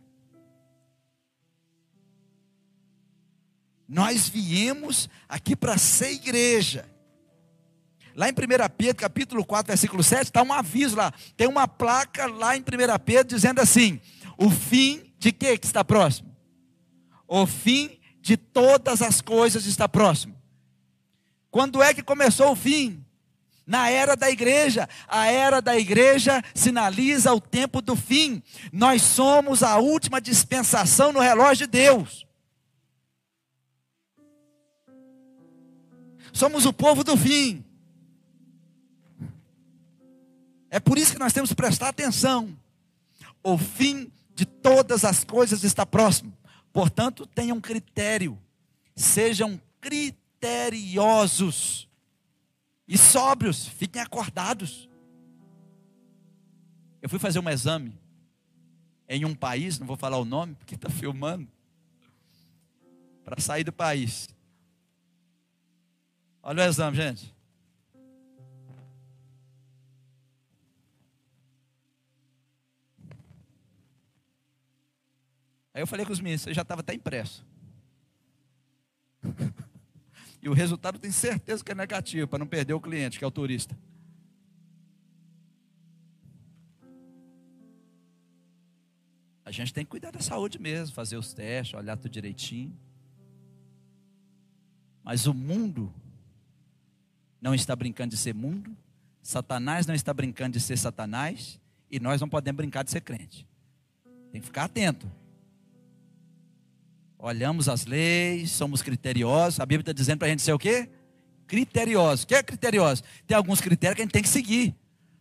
[3.88, 6.86] Nós viemos aqui para ser igreja.
[8.14, 8.36] Lá em 1
[8.78, 11.14] Pedro, capítulo 4, versículo 7, está um aviso lá.
[11.38, 12.64] Tem uma placa lá em 1
[13.06, 14.02] Pedro dizendo assim:
[14.38, 16.33] o fim de que que está próximo?
[17.36, 20.40] O fim de todas as coisas está próximo.
[21.50, 23.04] Quando é que começou o fim?
[23.66, 24.88] Na era da igreja.
[25.08, 28.44] A era da igreja sinaliza o tempo do fim.
[28.72, 32.28] Nós somos a última dispensação no relógio de Deus.
[36.32, 37.66] Somos o povo do fim.
[40.70, 42.56] É por isso que nós temos que prestar atenção.
[43.42, 46.32] O fim de todas as coisas está próximo.
[46.74, 48.38] Portanto, tenham critério.
[48.96, 51.88] Sejam criteriosos.
[52.88, 54.90] E sóbrios, fiquem acordados.
[57.02, 57.98] Eu fui fazer um exame
[59.08, 61.48] em um país, não vou falar o nome, porque está filmando,
[63.24, 64.28] para sair do país.
[66.42, 67.33] Olha o exame, gente.
[75.74, 77.44] Aí eu falei com os meninos, já estava até impresso.
[80.42, 83.28] e o resultado tem certeza que é negativo, para não perder o cliente, que é
[83.28, 83.76] o turista.
[89.44, 92.78] A gente tem que cuidar da saúde mesmo, fazer os testes, olhar tudo direitinho.
[95.04, 95.94] Mas o mundo
[97.42, 98.78] não está brincando de ser mundo,
[99.22, 101.60] Satanás não está brincando de ser Satanás,
[101.90, 103.46] e nós não podemos brincar de ser crente.
[104.32, 105.12] Tem que ficar atento
[107.24, 109.62] olhamos as leis, somos criteriosos.
[109.62, 110.90] A Bíblia está dizendo para a gente ser o quê?
[111.48, 112.24] Criteriosos.
[112.24, 113.02] O que é criterioso?
[113.26, 114.76] Tem alguns critérios que a gente tem que seguir.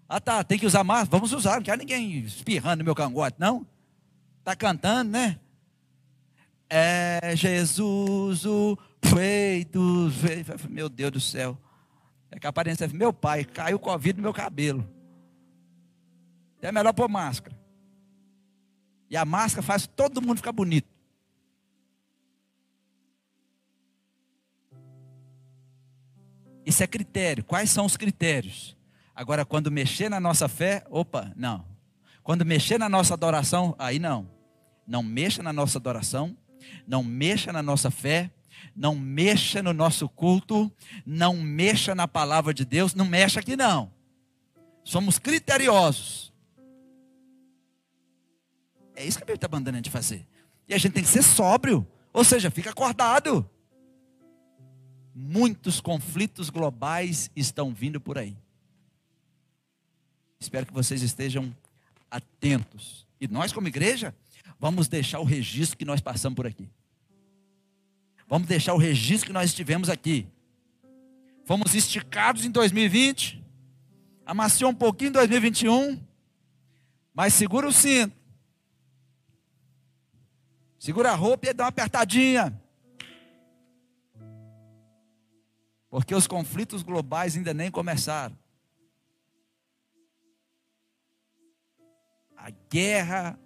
[0.09, 1.11] Ah, tá, tem que usar máscara?
[1.13, 3.65] Vamos usar, não quero ninguém espirrando no meu cangote, não.
[4.41, 5.39] Está cantando, né?
[6.69, 10.11] É Jesus o feito.
[10.69, 11.57] Meu Deus do céu.
[12.33, 14.89] É que a aparência meu pai, caiu Covid no meu cabelo.
[16.61, 17.57] É melhor pôr máscara.
[19.09, 20.92] E a máscara faz todo mundo ficar bonito.
[26.65, 27.45] Isso é critério.
[27.45, 28.77] Quais são os critérios?
[29.15, 31.67] Agora, quando mexer na nossa fé, opa, não.
[32.23, 34.29] Quando mexer na nossa adoração, aí não.
[34.87, 36.37] Não mexa na nossa adoração,
[36.87, 38.31] não mexa na nossa fé,
[38.75, 40.71] não mexa no nosso culto,
[41.05, 43.93] não mexa na palavra de Deus, não mexa aqui não.
[44.85, 46.33] Somos criteriosos.
[48.95, 50.27] É isso que a Bíblia está mandando a gente fazer.
[50.69, 53.49] E a gente tem que ser sóbrio, ou seja, fica acordado
[55.15, 58.37] muitos conflitos globais estão vindo por aí.
[60.41, 61.55] Espero que vocês estejam
[62.11, 63.07] atentos.
[63.21, 64.15] E nós, como igreja,
[64.59, 66.69] vamos deixar o registro que nós passamos por aqui.
[68.29, 70.27] Vamos deixar o registro que nós estivemos aqui.
[71.45, 73.43] Fomos esticados em 2020,
[74.25, 76.01] amaciou um pouquinho em 2021,
[77.15, 78.17] mas segura o cinto.
[80.79, 82.62] Segura a roupa e dá uma apertadinha.
[85.93, 88.35] Porque os conflitos globais ainda nem começaram.
[92.35, 93.39] A guerra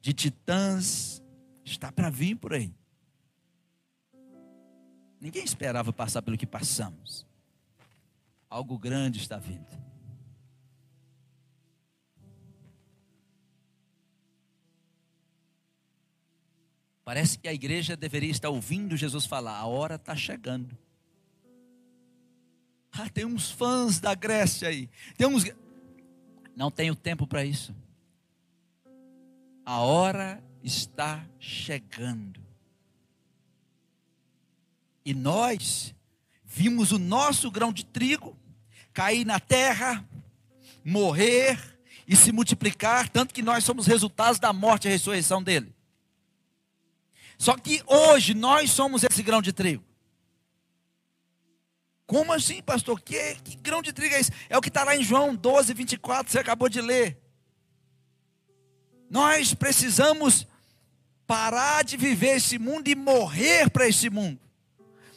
[0.00, 1.22] de titãs
[1.64, 2.74] está para vir por aí.
[5.20, 7.24] Ninguém esperava passar pelo que passamos.
[8.50, 9.80] Algo grande está vindo.
[17.04, 20.76] Parece que a igreja deveria estar ouvindo Jesus falar: a hora está chegando.
[22.90, 24.88] Ah, tem uns fãs da Grécia aí.
[25.16, 25.44] Tem uns.
[26.56, 27.74] Não tenho tempo para isso.
[29.66, 32.40] A hora está chegando.
[35.04, 35.94] E nós
[36.44, 38.38] vimos o nosso grão de trigo
[38.94, 40.08] cair na terra,
[40.84, 41.58] morrer
[42.06, 45.73] e se multiplicar, tanto que nós somos resultados da morte e ressurreição dele.
[47.38, 49.84] Só que hoje nós somos esse grão de trigo.
[52.06, 53.00] Como assim, pastor?
[53.00, 54.30] Que, que grão de trigo é esse?
[54.48, 57.18] É o que está lá em João 12, 24, você acabou de ler.
[59.10, 60.46] Nós precisamos
[61.26, 64.38] parar de viver esse mundo e morrer para esse mundo.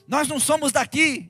[0.08, 1.30] Nós não somos daqui,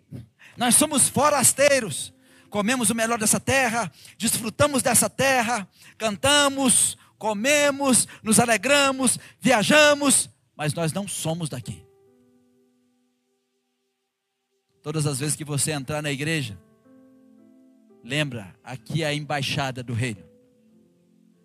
[0.55, 2.13] nós somos forasteiros.
[2.49, 5.67] Comemos o melhor dessa terra, desfrutamos dessa terra,
[5.97, 11.85] cantamos, comemos, nos alegramos, viajamos, mas nós não somos daqui.
[14.81, 16.57] Todas as vezes que você entrar na igreja,
[18.03, 20.23] lembra, aqui é a embaixada do reino.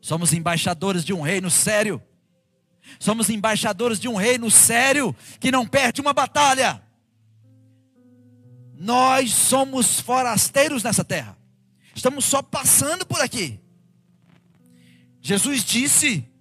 [0.00, 2.02] Somos embaixadores de um reino sério.
[2.98, 6.82] Somos embaixadores de um reino sério que não perde uma batalha.
[8.74, 11.36] Nós somos forasteiros nessa terra.
[11.94, 13.60] Estamos só passando por aqui.
[15.20, 16.31] Jesus disse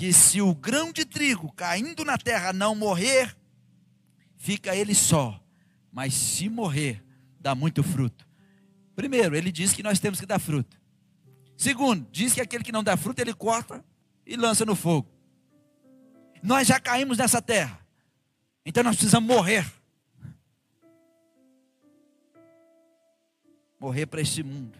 [0.00, 3.36] que se o grão de trigo caindo na terra não morrer,
[4.36, 5.40] fica ele só
[5.92, 7.02] mas se morrer,
[7.38, 8.26] dá muito fruto.
[8.94, 10.80] Primeiro, ele diz que nós temos que dar fruto.
[11.56, 13.84] Segundo, diz que aquele que não dá fruto, ele corta
[14.24, 15.08] e lança no fogo.
[16.42, 17.78] Nós já caímos nessa terra.
[18.64, 19.70] Então nós precisamos morrer.
[23.78, 24.78] Morrer para esse mundo.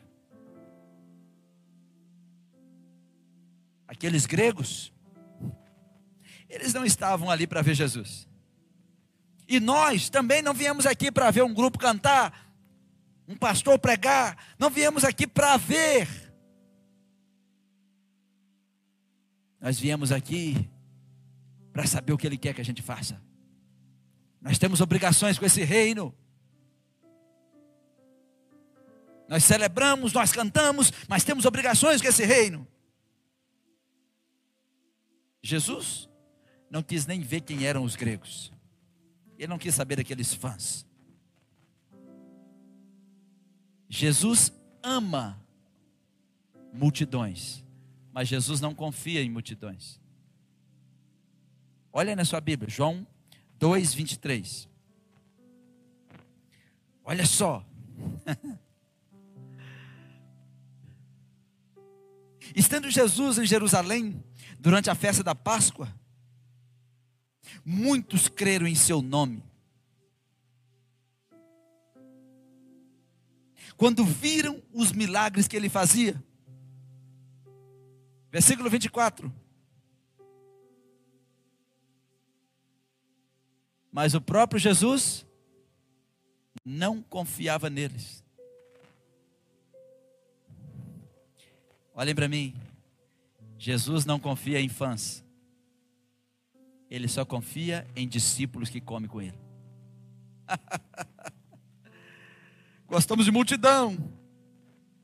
[3.86, 4.92] Aqueles gregos,
[6.50, 8.28] eles não estavam ali para ver Jesus.
[9.48, 12.52] E nós também não viemos aqui para ver um grupo cantar,
[13.26, 16.08] um pastor pregar, não viemos aqui para ver.
[19.60, 20.68] Nós viemos aqui
[21.72, 23.20] para saber o que Ele quer que a gente faça.
[24.40, 26.14] Nós temos obrigações com esse reino.
[29.28, 32.66] Nós celebramos, nós cantamos, mas temos obrigações com esse reino.
[35.42, 36.09] Jesus
[36.70, 38.52] não quis nem ver quem eram os gregos.
[39.36, 40.86] Ele não quis saber daqueles fãs.
[43.88, 44.52] Jesus
[44.82, 45.44] ama
[46.72, 47.64] multidões,
[48.12, 49.98] mas Jesus não confia em multidões.
[51.92, 53.04] Olha na sua Bíblia, João
[53.58, 54.68] 2, 23.
[57.04, 57.66] Olha só.
[62.54, 64.22] Estando Jesus em Jerusalém,
[64.58, 65.92] durante a festa da Páscoa,
[67.70, 69.44] muitos creram em seu nome.
[73.76, 76.20] Quando viram os milagres que ele fazia.
[78.30, 79.32] Versículo 24.
[83.92, 85.24] Mas o próprio Jesus
[86.64, 88.24] não confiava neles.
[91.94, 92.54] Olhem para mim.
[93.58, 95.24] Jesus não confia em fãs.
[96.90, 99.38] Ele só confia em discípulos que comem com ele.
[102.88, 103.96] Gostamos de multidão.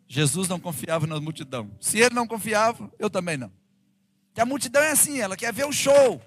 [0.08, 1.70] Jesus não confiava na multidão.
[1.80, 3.52] Se ele não confiava, eu também não.
[4.34, 6.20] Que a multidão é assim, ela quer ver o show.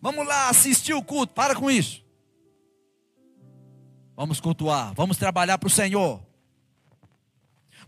[0.00, 2.04] Vamos lá assistir o culto, para com isso.
[4.16, 6.24] Vamos cultuar, vamos trabalhar para o Senhor.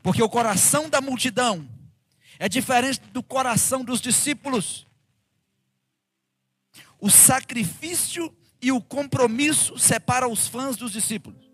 [0.02, 1.68] Porque o coração da multidão
[2.38, 4.86] é diferente do coração dos discípulos.
[7.00, 11.48] O sacrifício e o compromisso separam os fãs dos discípulos.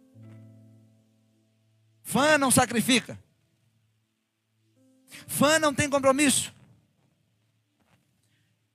[2.03, 3.19] Fã não sacrifica.
[5.27, 6.53] Fã não tem compromisso.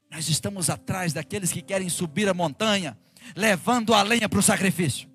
[0.10, 2.97] Nós estamos atrás daqueles que querem subir a montanha,
[3.36, 5.07] levando a lenha para o sacrifício,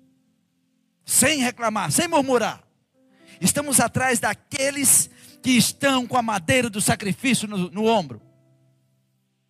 [1.03, 2.63] sem reclamar, sem murmurar.
[3.41, 5.09] Estamos atrás daqueles
[5.45, 8.19] que estão com a madeira do sacrifício no, no ombro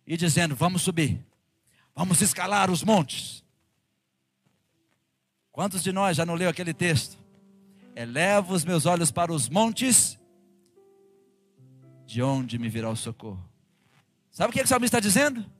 [0.06, 1.24] e dizendo: Vamos subir,
[1.94, 3.42] vamos escalar os montes.
[5.50, 7.16] Quantos de nós já não leu aquele texto?
[7.94, 10.18] Elevo os meus olhos para os montes,
[12.04, 13.42] de onde me virá o socorro.
[14.30, 15.50] Sabe o que o salmista está dizendo?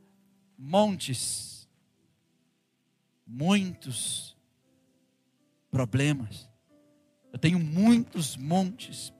[0.59, 1.67] Montes,
[3.27, 4.37] muitos
[5.71, 6.47] problemas.
[7.33, 9.16] Eu tenho muitos montes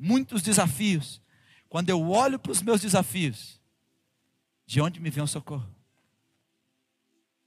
[0.00, 1.20] muitos desafios.
[1.68, 3.60] Quando eu olho para os meus desafios,
[4.66, 5.68] de onde me vem o socorro?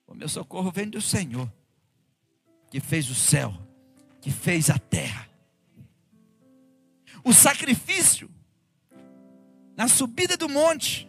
[0.05, 1.51] O meu socorro vem do Senhor,
[2.69, 3.51] que fez o céu,
[4.21, 5.27] que fez a terra.
[7.23, 8.29] O sacrifício
[9.75, 11.07] na subida do monte.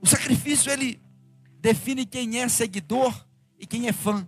[0.00, 1.00] O sacrifício ele
[1.60, 3.26] define quem é seguidor
[3.58, 4.26] e quem é fã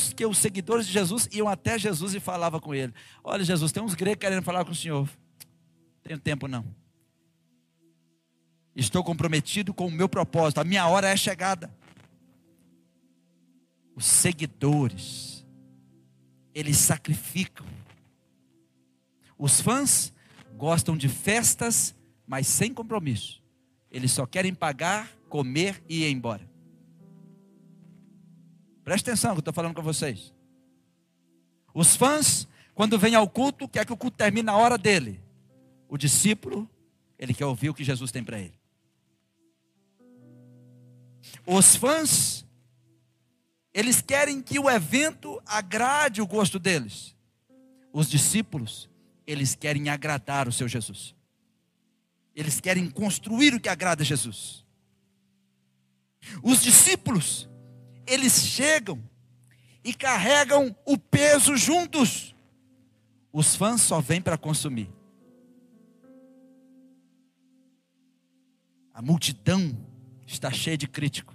[0.00, 3.82] porque os seguidores de Jesus iam até Jesus e falavam com ele: Olha, Jesus, tem
[3.82, 5.08] uns gregos querendo falar com o senhor.
[6.02, 6.64] Tenho tempo não.
[8.74, 11.70] Estou comprometido com o meu propósito, a minha hora é chegada.
[13.94, 15.44] Os seguidores,
[16.54, 17.66] eles sacrificam.
[19.36, 20.12] Os fãs
[20.56, 21.94] gostam de festas,
[22.26, 23.42] mas sem compromisso.
[23.90, 26.51] Eles só querem pagar, comer e ir embora.
[28.84, 30.32] Preste atenção que eu estou falando com vocês.
[31.74, 35.20] Os fãs, quando vêm ao culto, quer que o culto termine na hora dele.
[35.88, 36.68] O discípulo,
[37.18, 38.54] ele quer ouvir o que Jesus tem para ele.
[41.46, 42.46] Os fãs,
[43.72, 47.16] eles querem que o evento agrade o gosto deles.
[47.92, 48.88] Os discípulos,
[49.26, 51.14] eles querem agradar o seu Jesus.
[52.34, 54.64] Eles querem construir o que agrada a Jesus.
[56.42, 57.48] Os discípulos,
[58.06, 59.02] eles chegam
[59.84, 62.34] e carregam o peso juntos.
[63.32, 64.90] Os fãs só vêm para consumir.
[68.92, 69.76] A multidão
[70.26, 71.34] está cheia de crítico.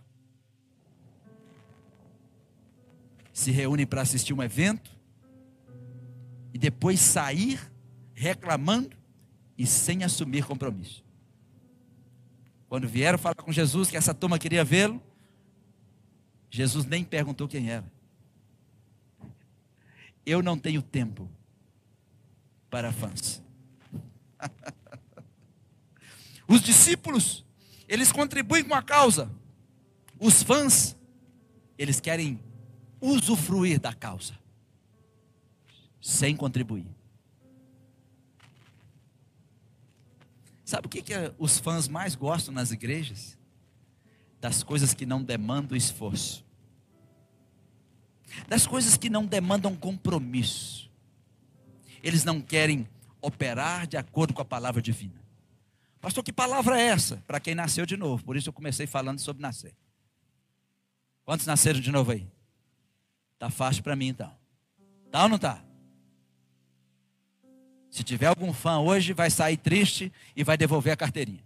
[3.33, 4.91] Se reúne para assistir um evento
[6.53, 7.59] e depois sair
[8.13, 8.95] reclamando
[9.57, 11.03] e sem assumir compromisso.
[12.67, 15.01] Quando vieram falar com Jesus que essa turma queria vê-lo,
[16.49, 17.85] Jesus nem perguntou quem era.
[20.25, 21.29] Eu não tenho tempo
[22.69, 23.41] para fãs.
[26.47, 27.45] Os discípulos,
[27.87, 29.29] eles contribuem com a causa.
[30.19, 30.95] Os fãs,
[31.77, 32.39] eles querem
[32.99, 34.37] usufruir da causa,
[36.01, 36.87] sem contribuir.
[40.65, 43.36] Sabe o que, que os fãs mais gostam nas igrejas?
[44.39, 46.45] Das coisas que não demandam esforço,
[48.47, 50.91] das coisas que não demandam compromisso.
[52.03, 52.87] Eles não querem
[53.21, 55.21] operar de acordo com a palavra divina.
[55.99, 57.17] Pastor, que palavra é essa?
[57.25, 58.23] Para quem nasceu de novo.
[58.23, 59.75] Por isso eu comecei falando sobre nascer.
[61.25, 62.27] Quantos nasceram de novo aí?
[63.39, 64.31] Tá fácil para mim então.
[65.11, 65.63] Tá ou não tá?
[67.89, 71.43] Se tiver algum fã hoje, vai sair triste e vai devolver a carteirinha.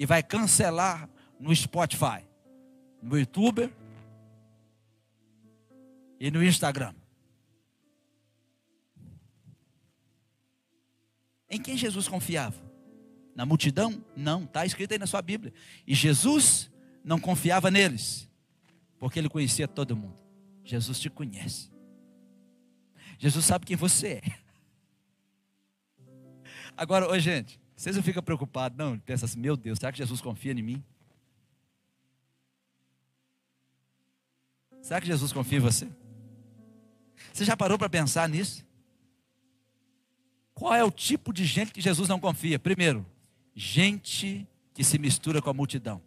[0.00, 2.26] E vai cancelar no Spotify,
[3.02, 3.70] no YouTube
[6.18, 6.94] e no Instagram.
[11.50, 12.56] Em quem Jesus confiava?
[13.36, 14.02] Na multidão?
[14.16, 15.52] Não, está escrito aí na sua Bíblia.
[15.86, 16.70] E Jesus
[17.04, 18.26] não confiava neles,
[18.98, 20.18] porque ele conhecia todo mundo.
[20.64, 21.70] Jesus te conhece.
[23.18, 24.38] Jesus sabe quem você é.
[26.74, 28.98] Agora, oi, gente, vocês não ficam preocupados, não?
[28.98, 30.84] Pensa assim, meu Deus, será que Jesus confia em mim?
[34.82, 35.88] Será que Jesus confia em você?
[37.32, 38.66] Você já parou para pensar nisso?
[40.52, 42.58] Qual é o tipo de gente que Jesus não confia?
[42.58, 43.06] Primeiro,
[43.54, 46.02] gente que se mistura com a multidão.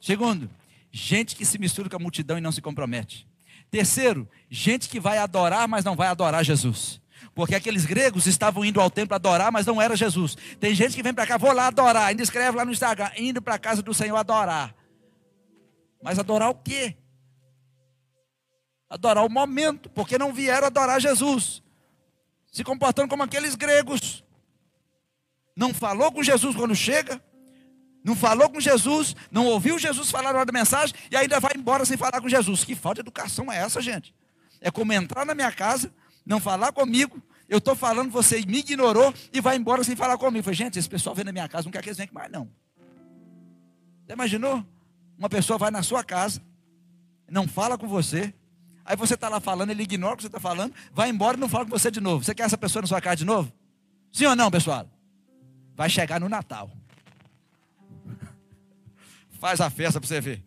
[0.00, 0.48] Segundo,
[0.92, 3.26] gente que se mistura com a multidão e não se compromete.
[3.72, 7.00] Terceiro, gente que vai adorar, mas não vai adorar Jesus.
[7.34, 10.36] Porque aqueles gregos estavam indo ao templo adorar, mas não era Jesus.
[10.58, 13.42] Tem gente que vem para cá, vou lá adorar, ainda escreve lá no Instagram, indo
[13.42, 14.74] para a casa do Senhor adorar.
[16.02, 16.96] Mas adorar o quê?
[18.88, 21.62] Adorar o momento, porque não vieram adorar Jesus.
[22.52, 24.24] Se comportando como aqueles gregos.
[25.56, 27.20] Não falou com Jesus quando chega,
[28.04, 31.52] não falou com Jesus, não ouviu Jesus falar na hora da mensagem e ainda vai
[31.56, 32.62] embora sem falar com Jesus.
[32.62, 34.14] Que falta de educação é essa, gente?
[34.60, 35.92] É como entrar na minha casa,
[36.26, 40.42] não falar comigo, eu estou falando, você me ignorou e vai embora sem falar comigo.
[40.42, 42.50] falei, gente, esse pessoal vem na minha casa, não quer que eles venham mais, não.
[44.04, 44.66] Você imaginou?
[45.16, 46.42] Uma pessoa vai na sua casa,
[47.30, 48.34] não fala com você,
[48.84, 51.40] aí você está lá falando, ele ignora o que você está falando, vai embora e
[51.40, 52.24] não fala com você de novo.
[52.24, 53.52] Você quer essa pessoa na sua casa de novo?
[54.12, 54.90] Sim ou não, pessoal?
[55.74, 56.70] Vai chegar no Natal.
[59.38, 60.44] Faz a festa para você ver.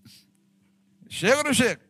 [1.07, 1.88] Chega ou não chega?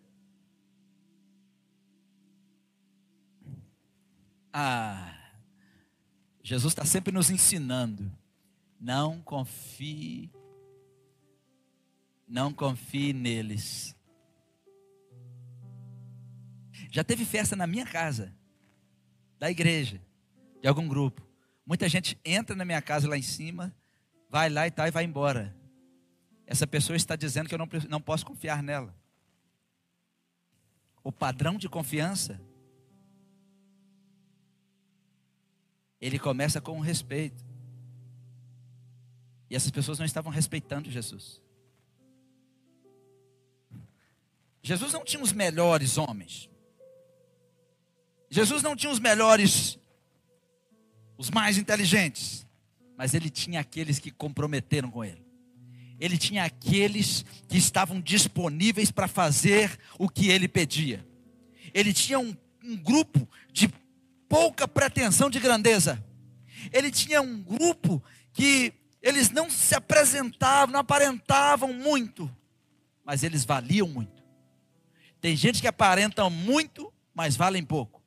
[4.62, 5.16] Ah,
[6.44, 8.12] Jesus está sempre nos ensinando.
[8.80, 10.30] Não confie,
[12.28, 13.96] não confie neles.
[16.92, 18.36] Já teve festa na minha casa,
[19.38, 20.02] da igreja,
[20.62, 21.26] de algum grupo.
[21.66, 23.74] Muita gente entra na minha casa lá em cima,
[24.30, 25.58] vai lá e tal e vai embora
[26.50, 28.96] essa pessoa está dizendo que eu não, não posso confiar nela.
[31.04, 32.42] O padrão de confiança,
[36.00, 37.44] ele começa com respeito.
[39.50, 41.42] E essas pessoas não estavam respeitando Jesus.
[44.62, 46.50] Jesus não tinha os melhores homens.
[48.30, 49.80] Jesus não tinha os melhores,
[51.18, 52.46] os mais inteligentes.
[52.98, 55.30] Mas ele tinha aqueles que comprometeram com ele
[56.00, 61.06] ele tinha aqueles que estavam disponíveis para fazer o que ele pedia.
[61.74, 63.68] Ele tinha um, um, grupo de
[64.30, 66.02] pouca pretensão de grandeza.
[66.72, 68.02] Ele tinha um grupo
[68.32, 68.72] que
[69.02, 72.34] eles não se apresentavam, não aparentavam muito,
[73.04, 74.24] mas eles valiam muito.
[75.20, 78.02] Tem gente que aparenta muito, mas valem pouco.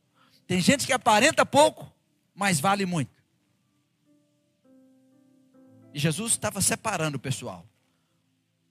[0.47, 1.93] Tem gente que aparenta pouco,
[2.35, 3.23] mas vale muito.
[5.93, 7.67] E Jesus estava separando o pessoal.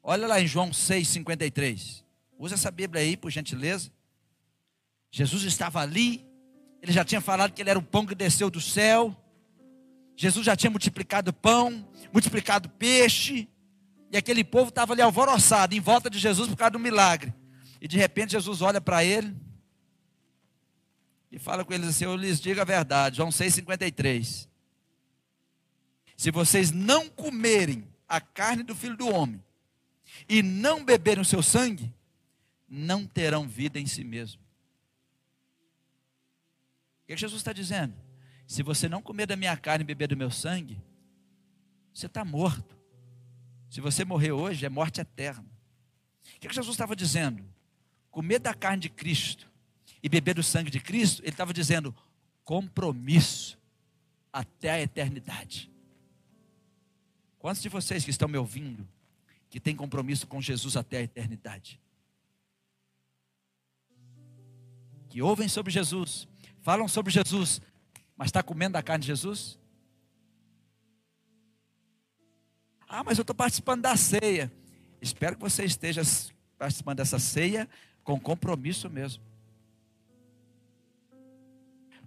[0.02, 2.04] Olha lá em João 6,53.
[2.39, 3.91] Usa essa Bíblia aí, por gentileza.
[5.12, 6.26] Jesus estava ali.
[6.82, 9.15] Ele já tinha falado que ele era o pão que desceu do céu.
[10.15, 13.47] Jesus já tinha multiplicado pão, multiplicado peixe.
[14.11, 17.34] E aquele povo estava ali alvoroçado, em volta de Jesus por causa do milagre.
[17.79, 19.36] E de repente Jesus olha para ele
[21.32, 23.17] e fala com eles assim: Eu lhes digo a verdade.
[23.17, 24.47] João 6,53.
[26.17, 29.41] Se vocês não comerem a carne do filho do homem
[30.27, 31.91] e não beberem o seu sangue,
[32.67, 34.41] não terão vida em si mesmo.
[37.12, 37.93] O que Jesus está dizendo?
[38.47, 40.82] Se você não comer da minha carne e beber do meu sangue,
[41.93, 42.78] você está morto.
[43.70, 45.45] Se você morrer hoje, é morte eterna.
[46.38, 47.43] O que Jesus estava dizendo?
[48.09, 49.51] Comer da carne de Cristo
[50.01, 51.93] e beber do sangue de Cristo, ele estava dizendo
[52.45, 53.59] compromisso
[54.32, 55.70] até a eternidade.
[57.39, 58.88] Quantos de vocês que estão me ouvindo,
[59.49, 61.78] que têm compromisso com Jesus até a eternidade?
[65.09, 66.30] Que ouvem sobre Jesus,
[66.62, 67.62] falam sobre Jesus,
[68.16, 69.59] mas está comendo a carne de Jesus?
[72.88, 74.51] Ah, mas eu estou participando da ceia.
[75.01, 76.01] Espero que você esteja
[76.57, 77.68] participando dessa ceia
[78.03, 79.24] com compromisso mesmo.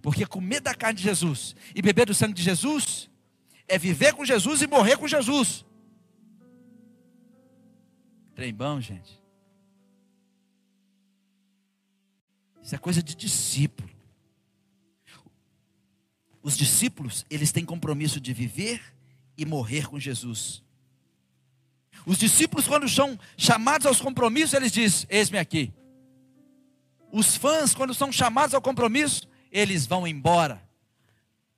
[0.01, 3.09] Porque comer da carne de Jesus e beber do sangue de Jesus
[3.67, 5.65] é viver com Jesus e morrer com Jesus.
[8.35, 9.19] Trem bom, gente.
[12.61, 13.94] Isso é coisa de discípulo.
[16.45, 18.79] Os discípulos, eles têm compromisso de viver
[19.35, 20.61] e morrer com Jesus.
[22.05, 25.73] Os discípulos, quando são chamados aos compromissos, eles dizem: Eis-me aqui.
[27.11, 30.61] Os fãs, quando são chamados ao compromisso, eles vão embora.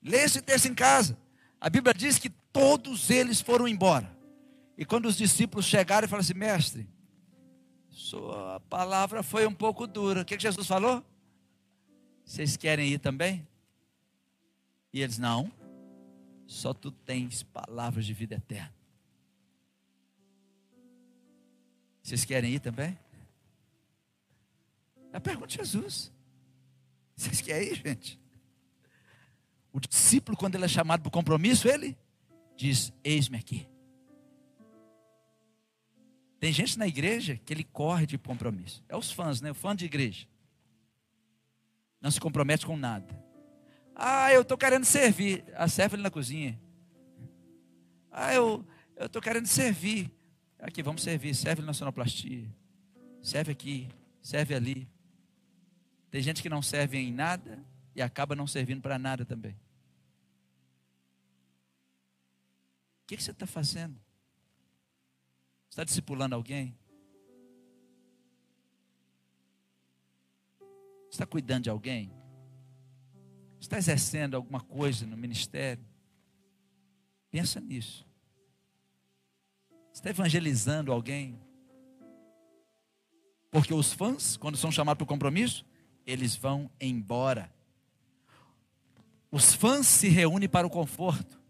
[0.02, 1.18] Lê esse texto em casa.
[1.60, 4.18] A Bíblia diz que todos eles foram embora.
[4.78, 6.88] E quando os discípulos chegaram e falaram assim: Mestre,
[7.90, 10.22] sua palavra foi um pouco dura.
[10.22, 11.04] O que, Jesus falou?
[12.24, 13.46] Vocês querem ir também?
[14.94, 15.52] E eles: Não,
[16.46, 18.74] só tu tens palavras de vida eterna.
[22.02, 22.98] Vocês querem ir também?
[25.12, 26.12] A pergunta de Jesus.
[27.16, 28.20] Vocês querem ir, gente?
[29.74, 31.98] O discípulo, quando ele é chamado para o compromisso, ele
[32.56, 33.68] diz: Eis-me aqui.
[36.40, 38.84] Tem gente na igreja que ele corre de compromisso.
[38.88, 39.52] É os fãs, né?
[39.52, 40.28] O fã de igreja.
[42.00, 43.27] Não se compromete com nada.
[44.00, 45.44] Ah, eu estou querendo servir.
[45.56, 46.62] Ah, serve ali na cozinha.
[48.12, 48.64] Ah, eu
[48.96, 50.12] estou querendo servir.
[50.60, 51.34] Aqui, vamos servir.
[51.34, 52.48] Serve na sonoplastia.
[53.24, 53.90] Serve aqui.
[54.22, 54.88] Serve ali.
[56.12, 59.54] Tem gente que não serve em nada e acaba não servindo para nada também.
[63.04, 64.00] O que, que você está fazendo?
[65.72, 66.78] Está discipulando alguém?
[71.10, 72.17] Está cuidando de alguém?
[73.60, 75.84] Está exercendo alguma coisa no ministério?
[77.30, 78.06] Pensa nisso.
[79.94, 81.40] Está evangelizando alguém?
[83.52, 85.66] Porque os fãs, quando são chamados para o compromisso,
[86.06, 87.52] eles vão embora.
[89.32, 91.42] Os fãs se reúnem para o conforto,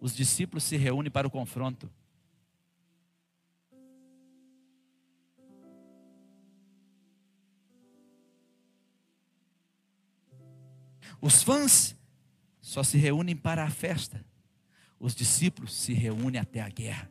[0.00, 1.90] os discípulos se reúnem para o confronto.
[11.20, 11.96] Os fãs
[12.60, 14.24] só se reúnem para a festa,
[14.98, 17.10] os discípulos se reúnem até a guerra.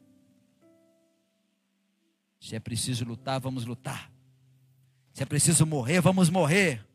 [2.40, 4.12] Se é preciso lutar, vamos lutar.
[5.14, 6.86] Se é preciso morrer, vamos morrer.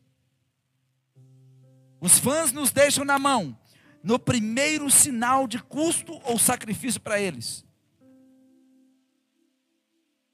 [1.99, 3.57] Os fãs nos deixam na mão
[4.03, 7.65] no primeiro sinal de custo ou sacrifício para eles.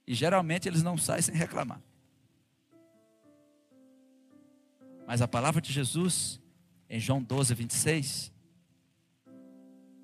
[0.06, 1.82] E geralmente eles não saem sem reclamar.
[5.06, 6.40] Mas a palavra de Jesus,
[6.90, 8.34] em João 12, 26,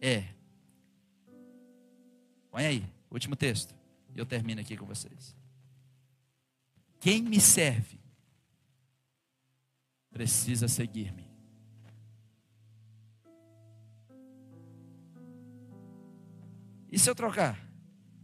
[0.01, 0.25] é.
[2.51, 3.73] Põe aí, último texto.
[4.13, 5.35] E eu termino aqui com vocês.
[6.99, 7.99] Quem me serve
[10.11, 11.31] precisa seguir-me.
[16.91, 17.59] E se eu trocar?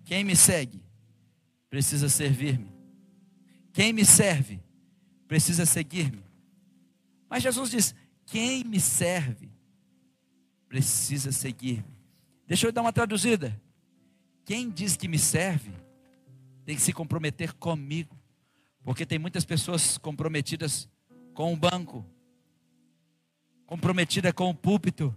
[0.05, 0.84] Quem me segue
[1.70, 2.72] precisa servir-me.
[3.74, 4.62] Quem me serve
[5.28, 6.24] precisa seguir-me.
[7.30, 7.95] Mas Jesus diz:
[8.30, 9.49] quem me serve
[10.67, 11.97] precisa seguir-me.
[12.45, 13.59] Deixa eu dar uma traduzida.
[14.45, 15.71] Quem diz que me serve
[16.65, 18.15] tem que se comprometer comigo.
[18.84, 20.88] Porque tem muitas pessoas comprometidas
[21.34, 22.05] com o banco,
[23.65, 25.15] comprometida com o púlpito.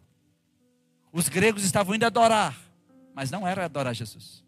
[1.13, 2.59] Os gregos estavam indo adorar,
[3.15, 4.45] mas não era adorar Jesus.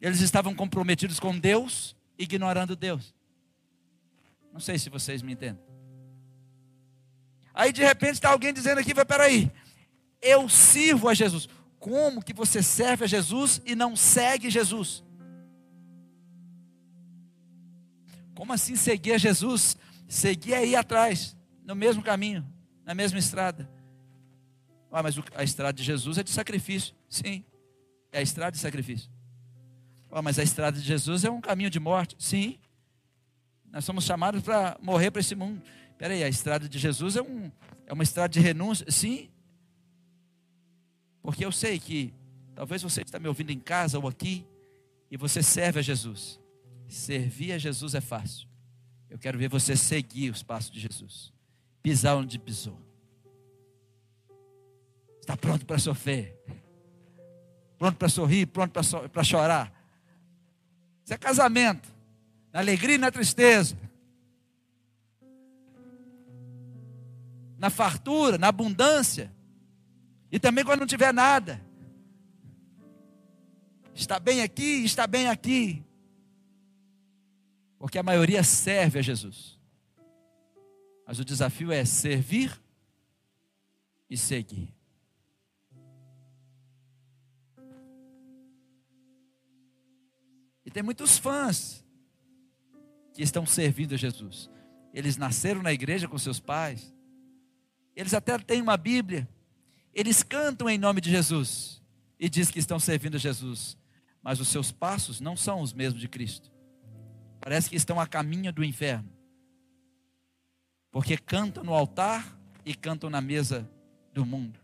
[0.00, 3.14] Eles estavam comprometidos com Deus, ignorando Deus.
[4.52, 5.71] Não sei se vocês me entendem.
[7.54, 9.50] Aí de repente está alguém dizendo aqui, vai peraí,
[10.20, 11.48] eu sirvo a Jesus.
[11.78, 15.02] Como que você serve a Jesus e não segue Jesus?
[18.34, 19.76] Como assim seguir a Jesus?
[20.08, 22.46] Seguir aí atrás, no mesmo caminho,
[22.84, 23.68] na mesma estrada.
[24.90, 26.94] Ah, mas a estrada de Jesus é de sacrifício.
[27.08, 27.44] Sim,
[28.12, 29.10] é a estrada de sacrifício.
[30.10, 32.14] Ah, mas a estrada de Jesus é um caminho de morte.
[32.18, 32.58] Sim,
[33.70, 35.62] nós somos chamados para morrer para esse mundo.
[36.02, 37.48] Espera aí, a estrada de Jesus é, um,
[37.86, 38.84] é uma estrada de renúncia?
[38.90, 39.30] Sim.
[41.22, 42.12] Porque eu sei que
[42.56, 44.44] talvez você está me ouvindo em casa ou aqui
[45.08, 46.40] e você serve a Jesus.
[46.88, 48.48] Servir a Jesus é fácil.
[49.08, 51.32] Eu quero ver você seguir os passos de Jesus.
[51.84, 52.80] Pisar onde pisou.
[55.20, 56.36] Está pronto para sofrer.
[57.78, 58.72] Pronto para sorrir, pronto
[59.08, 59.72] para chorar.
[61.04, 61.88] Isso é casamento.
[62.52, 63.76] Na alegria e na tristeza.
[67.62, 69.32] Na fartura, na abundância.
[70.32, 71.64] E também quando não tiver nada.
[73.94, 75.84] Está bem aqui, está bem aqui.
[77.78, 79.60] Porque a maioria serve a Jesus.
[81.06, 82.60] Mas o desafio é servir
[84.10, 84.74] e seguir.
[90.64, 91.84] E tem muitos fãs
[93.14, 94.50] que estão servindo a Jesus.
[94.92, 96.92] Eles nasceram na igreja com seus pais.
[97.94, 99.28] Eles até têm uma Bíblia.
[99.94, 101.82] Eles cantam em nome de Jesus
[102.18, 103.76] e diz que estão servindo a Jesus,
[104.22, 106.50] mas os seus passos não são os mesmos de Cristo.
[107.40, 109.10] Parece que estão a caminho do inferno.
[110.90, 113.68] Porque cantam no altar e cantam na mesa
[114.12, 114.60] do mundo.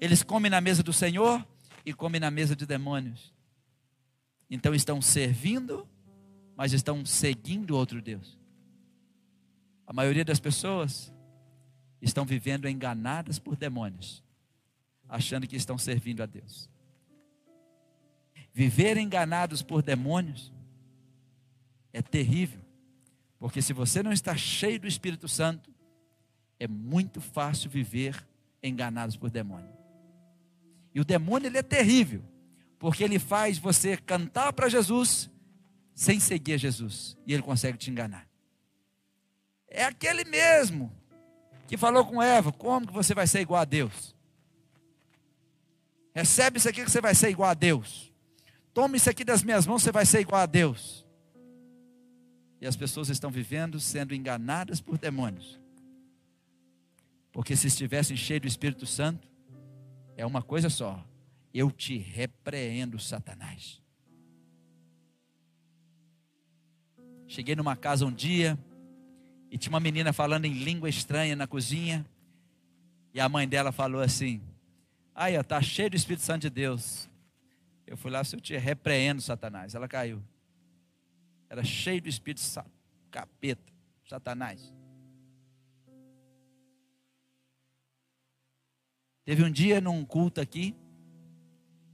[0.00, 1.44] Eles comem na mesa do Senhor
[1.84, 3.34] e comem na mesa de demônios.
[4.48, 5.88] Então estão servindo,
[6.56, 8.38] mas estão seguindo outro Deus.
[9.86, 11.11] A maioria das pessoas
[12.02, 14.22] estão vivendo enganadas por demônios,
[15.08, 16.68] achando que estão servindo a Deus.
[18.52, 20.52] Viver enganados por demônios
[21.92, 22.60] é terrível.
[23.38, 25.72] Porque se você não está cheio do Espírito Santo,
[26.58, 28.26] é muito fácil viver
[28.62, 29.72] enganados por demônio.
[30.94, 32.22] E o demônio ele é terrível,
[32.78, 35.30] porque ele faz você cantar para Jesus
[35.94, 38.28] sem seguir Jesus, e ele consegue te enganar.
[39.66, 40.92] É aquele mesmo
[41.72, 44.14] que falou com Eva: como que você vai ser igual a Deus?
[46.14, 48.12] Recebe isso aqui que você vai ser igual a Deus.
[48.74, 51.06] Tome isso aqui das minhas mãos, você vai ser igual a Deus.
[52.60, 55.58] E as pessoas estão vivendo sendo enganadas por demônios.
[57.32, 59.26] Porque se estivessem cheios do Espírito Santo,
[60.14, 61.02] é uma coisa só:
[61.54, 63.80] eu te repreendo, Satanás.
[67.26, 68.58] Cheguei numa casa um dia
[69.52, 72.06] e tinha uma menina falando em língua estranha na cozinha.
[73.12, 74.40] E a mãe dela falou assim:
[75.14, 77.06] Aí, está cheio do Espírito Santo de Deus.
[77.86, 79.74] Eu fui lá, se eu te repreendo, Satanás.
[79.74, 80.22] Ela caiu.
[81.50, 82.40] Era cheio do espírito
[83.10, 83.70] capeta,
[84.08, 84.72] Satanás.
[89.22, 90.74] Teve um dia num culto aqui,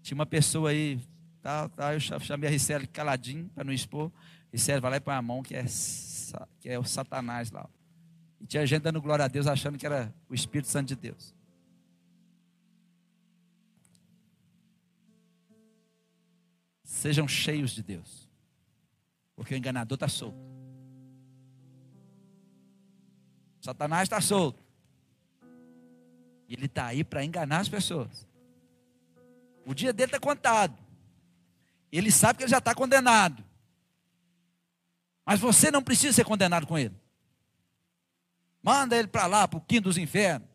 [0.00, 1.00] tinha uma pessoa aí,
[1.42, 4.12] tá, tá, eu chamei a Ricele caladinho para não expor.
[4.52, 5.66] Ricele vai lá e põe a mão, que é,
[6.60, 7.68] que é o Satanás lá.
[8.40, 11.34] E tinha gente dando glória a Deus, achando que era o Espírito Santo de Deus.
[16.84, 18.28] Sejam cheios de Deus.
[19.36, 20.38] Porque o enganador está solto.
[23.60, 24.62] Satanás está solto.
[26.48, 28.26] E ele está aí para enganar as pessoas.
[29.66, 30.76] O dia dele está contado.
[31.92, 33.44] Ele sabe que ele já está condenado.
[35.28, 36.96] Mas você não precisa ser condenado com ele.
[38.62, 40.48] Manda ele para lá, para o quinto dos infernos.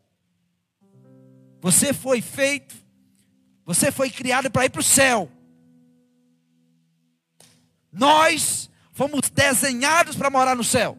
[1.62, 2.74] Você foi feito,
[3.64, 5.30] você foi criado para ir para o céu.
[7.90, 10.96] Nós Fomos desenhados para morar no céu.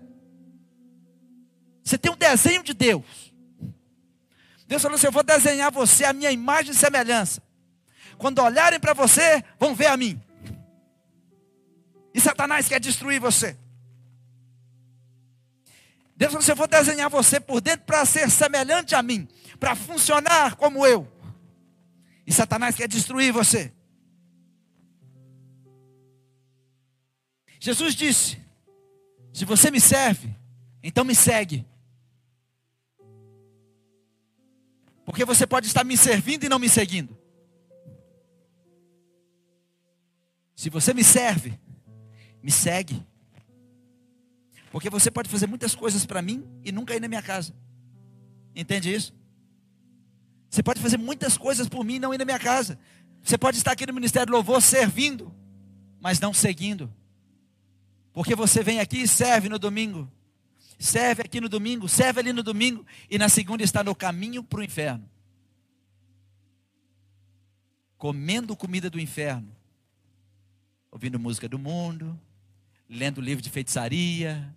[1.82, 3.34] Você tem um desenho de Deus.
[4.68, 7.42] Deus falou assim: Eu vou desenhar você a minha imagem e semelhança.
[8.18, 10.22] Quando olharem para você, vão ver a mim.
[12.14, 13.58] E Satanás quer destruir você.
[16.16, 19.28] Deus falou assim: Eu vou desenhar você por dentro para ser semelhante a mim,
[19.60, 21.12] para funcionar como eu.
[22.26, 23.74] E Satanás quer destruir você.
[27.60, 28.40] Jesus disse:
[29.34, 30.34] Se você me serve,
[30.82, 31.66] então me segue.
[35.04, 37.16] Porque você pode estar me servindo e não me seguindo.
[40.56, 41.60] Se você me serve,
[42.42, 43.06] me segue.
[44.76, 47.56] Porque você pode fazer muitas coisas para mim e nunca ir na minha casa.
[48.54, 49.14] Entende isso?
[50.50, 52.78] Você pode fazer muitas coisas por mim e não ir na minha casa.
[53.24, 55.34] Você pode estar aqui no Ministério do Louvor servindo,
[56.02, 56.94] mas não seguindo.
[58.12, 60.12] Porque você vem aqui e serve no domingo.
[60.78, 64.60] Serve aqui no domingo, serve ali no domingo, e na segunda está no caminho para
[64.60, 65.10] o inferno.
[67.98, 69.56] Comendo comida do inferno.
[70.92, 72.20] Ouvindo música do mundo,
[72.90, 74.54] lendo livro de feitiçaria,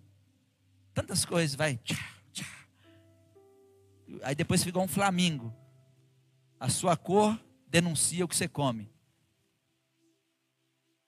[0.99, 1.79] tantas coisas, vai.
[4.21, 5.53] Aí depois ficou um flamingo.
[6.59, 8.91] A sua cor denuncia o que você come.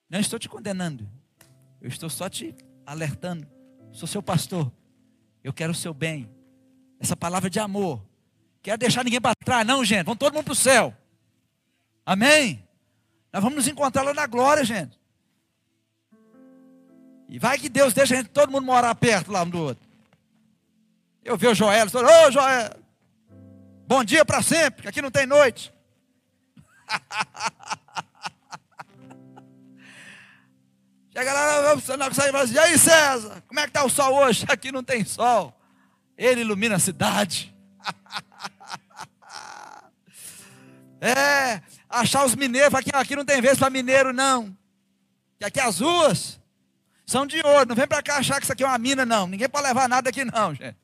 [0.09, 1.09] Não estou te condenando.
[1.81, 3.45] Eu estou só te alertando.
[3.91, 4.71] Sou seu pastor.
[5.43, 6.29] Eu quero o seu bem.
[6.99, 8.01] Essa palavra de amor.
[8.61, 10.05] Quero deixar ninguém para trás, não, gente.
[10.05, 10.95] Vamos todo mundo para o céu.
[12.05, 12.65] Amém?
[13.33, 15.00] Nós vamos nos encontrar lá na glória, gente.
[17.31, 19.81] E vai que Deus deixa a gente, todo mundo morar perto lá um do outro.
[21.23, 22.75] Eu vi o Joel, ô oh, Joel,
[23.87, 25.73] bom dia para sempre, que aqui não tem noite.
[31.15, 34.45] Chega lá, consegue falar assim, e aí César, como é que está o sol hoje?
[34.51, 35.57] Aqui não tem sol.
[36.17, 37.55] Ele ilumina a cidade.
[40.99, 44.53] é, achar os mineiros, aqui, aqui não tem vez para mineiro não.
[45.39, 46.40] Que aqui as ruas
[47.11, 47.67] são de ouro.
[47.67, 49.27] Não vem para cá achar que isso aqui é uma mina, não.
[49.27, 50.77] Ninguém pode levar nada aqui, não, gente.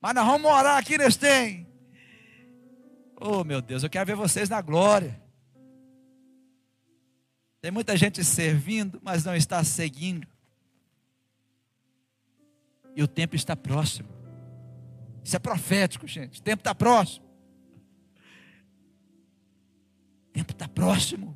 [0.00, 1.66] Mas nós vamos morar aqui nesse tem.
[3.16, 5.22] Oh, meu Deus, eu quero ver vocês na glória.
[7.62, 10.26] Tem muita gente servindo, mas não está seguindo.
[12.94, 14.08] E o tempo está próximo.
[15.22, 16.40] Isso é profético, gente.
[16.40, 17.24] O tempo está próximo.
[20.28, 21.33] O tempo está próximo.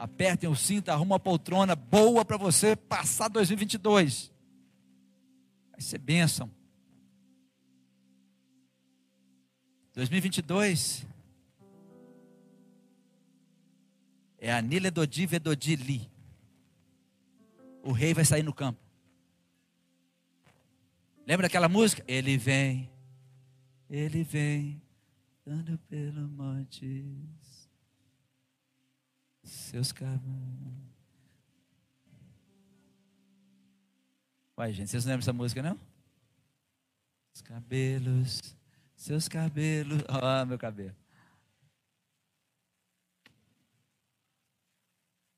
[0.00, 4.32] Apertem o cinto, arruma uma poltrona boa para você passar 2022.
[5.70, 6.50] Vai ser bênção.
[9.92, 11.06] 2022
[14.38, 16.10] é a Nile Dodi Vedodi Li.
[17.82, 18.80] O rei vai sair no campo.
[21.26, 22.02] Lembra daquela música?
[22.08, 22.90] Ele vem,
[23.90, 24.80] ele vem,
[25.46, 27.04] andando pelo monte
[29.50, 30.20] seus cabelos.
[34.56, 35.78] Vai, gente, vocês não lembram dessa música, não?
[37.32, 38.56] Seus cabelos,
[38.96, 40.02] seus cabelos.
[40.08, 40.94] Ah, meu cabelo.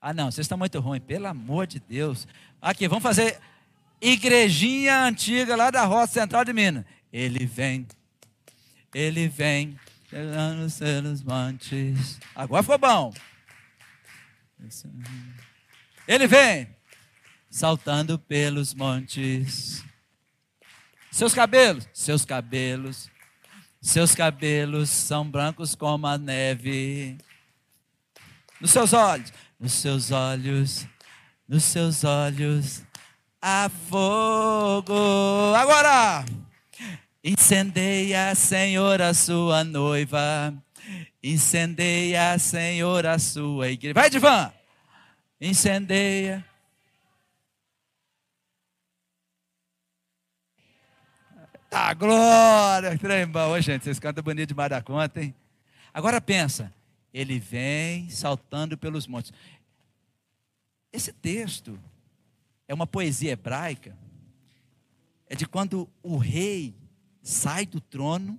[0.00, 2.26] Ah, não, vocês estão muito ruins, pelo amor de Deus.
[2.60, 3.40] Aqui, vamos fazer
[4.00, 6.84] igrejinha antiga lá da Rota Central de Minas.
[7.12, 7.86] Ele vem,
[8.92, 9.78] ele vem,
[10.10, 12.18] pelos montes.
[12.34, 13.12] Agora foi bom.
[16.06, 16.68] Ele vem
[17.50, 19.84] saltando pelos montes.
[21.10, 23.10] Seus cabelos, seus cabelos,
[23.80, 27.18] seus cabelos são brancos como a neve.
[28.60, 30.86] Nos seus olhos, nos seus olhos,
[31.48, 32.82] nos seus olhos
[33.42, 34.94] há fogo.
[35.56, 36.24] Agora,
[37.24, 40.54] incendeia, Senhor, a sua noiva
[41.22, 43.94] Incendeia, Senhor, a sua igreja.
[43.94, 44.52] Vai, Divan!
[45.40, 46.44] Incendeia.
[51.70, 52.98] Tá, glória!
[52.98, 53.84] Trem bom, gente.
[53.84, 55.34] Vocês cantam bonito demais da conta, hein?
[55.94, 56.74] Agora pensa.
[57.14, 59.32] Ele vem saltando pelos montes.
[60.92, 61.78] Esse texto
[62.66, 63.96] é uma poesia hebraica.
[65.28, 66.74] É de quando o rei
[67.22, 68.38] sai do trono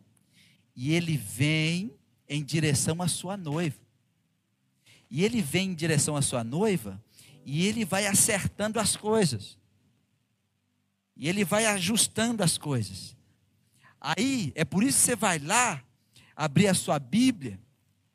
[0.76, 1.92] e ele vem
[2.34, 3.78] em direção à sua noiva.
[5.10, 7.00] E ele vem em direção à sua noiva
[7.46, 9.58] e ele vai acertando as coisas.
[11.16, 13.16] E ele vai ajustando as coisas.
[14.02, 15.84] Aí, é por isso que você vai lá,
[16.36, 17.60] abrir a sua Bíblia,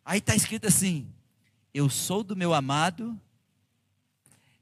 [0.05, 1.09] aí está escrito assim:
[1.73, 3.19] Eu sou do meu amado.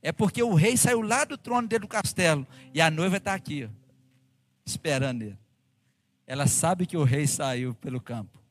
[0.02, 3.34] É porque o rei saiu lá do trono dele do castelo e a noiva está
[3.34, 3.68] aqui, ó,
[4.64, 5.38] esperando ele.
[6.26, 8.45] Ela sabe que o rei saiu pelo campo.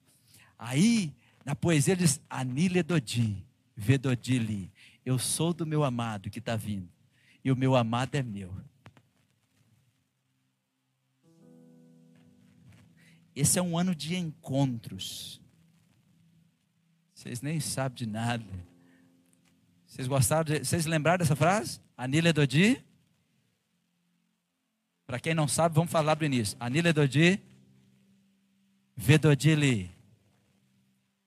[0.58, 3.46] Aí, na poesia diz, Anile Dodi,
[3.76, 4.72] Vedodili,
[5.06, 6.90] eu sou do meu amado que está vindo,
[7.44, 8.54] e o meu amado é meu.
[13.36, 15.42] Esse é um ano de encontros.
[17.14, 18.46] Vocês nem sabem de nada.
[19.86, 20.46] Vocês gostaram?
[20.46, 21.82] De, vocês lembraram dessa frase?
[21.98, 22.84] Anile Dodi?
[25.06, 26.58] Para quem não sabe, vamos falar do início.
[26.60, 27.42] Anile Dodi,
[28.96, 29.95] Vedodili.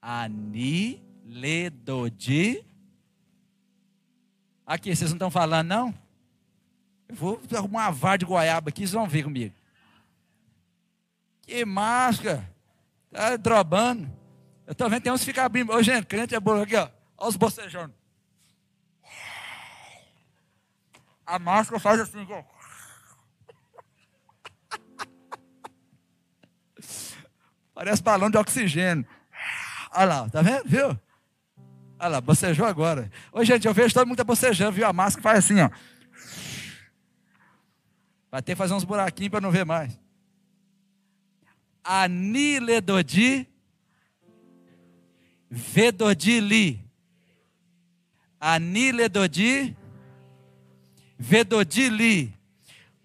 [0.00, 1.34] Aniledodi.
[4.66, 5.94] Aqui, vocês não estão falando, não?
[7.08, 9.54] Eu vou arrumar uma vara de goiaba aqui, vocês vão ver comigo.
[11.42, 12.46] Que máscara.
[13.10, 14.10] Tá drobando.
[14.66, 15.72] Eu tô vendo, tem uns que ficam abrindo.
[15.72, 16.90] Ô, gente, crente é bolo aqui, ó.
[17.16, 17.94] Olha os bocejando.
[21.24, 22.42] A máscara faz assim, ó.
[27.72, 29.06] Parece balão de oxigênio.
[29.94, 30.64] Olha lá, tá vendo?
[30.64, 30.88] Viu?
[31.98, 33.10] Olha lá, bocejou agora.
[33.32, 34.86] Ô, gente, eu vejo todo mundo bocejando, viu?
[34.86, 35.70] A máscara faz assim, ó.
[38.30, 39.98] Vai ter que fazer uns buraquinhos para não ver mais.
[41.82, 43.48] Aniledodi
[45.50, 46.84] Vedodili.
[48.38, 49.76] Aniledodi
[51.18, 52.36] Vedodili.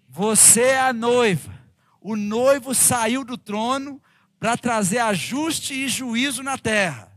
[0.08, 1.52] Você é a noiva.
[2.00, 4.00] O noivo saiu do trono
[4.44, 7.10] para trazer ajuste e juízo na terra.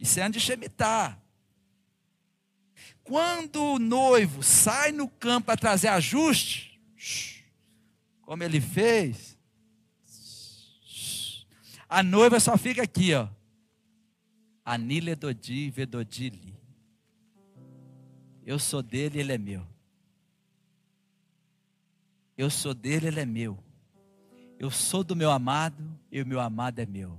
[0.00, 1.20] Isso é Shemitah.
[3.04, 6.80] Quando o noivo sai no campo para trazer ajuste,
[8.22, 9.36] como ele fez,
[11.86, 13.28] a noiva só fica aqui, ó.
[14.64, 16.58] Anile Dodi Vedodili.
[18.42, 19.68] Eu sou dele, ele é meu.
[22.38, 23.62] Eu sou dele, ele é meu.
[24.62, 27.18] Eu sou do meu amado e o meu amado é meu.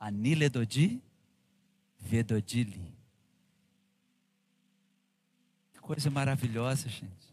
[0.00, 1.00] Anile Dodi
[2.00, 2.92] Vedodili.
[5.72, 7.32] Que coisa maravilhosa, gente.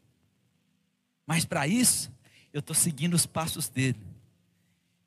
[1.26, 2.12] Mas para isso,
[2.53, 4.05] eu estou seguindo os passos dele.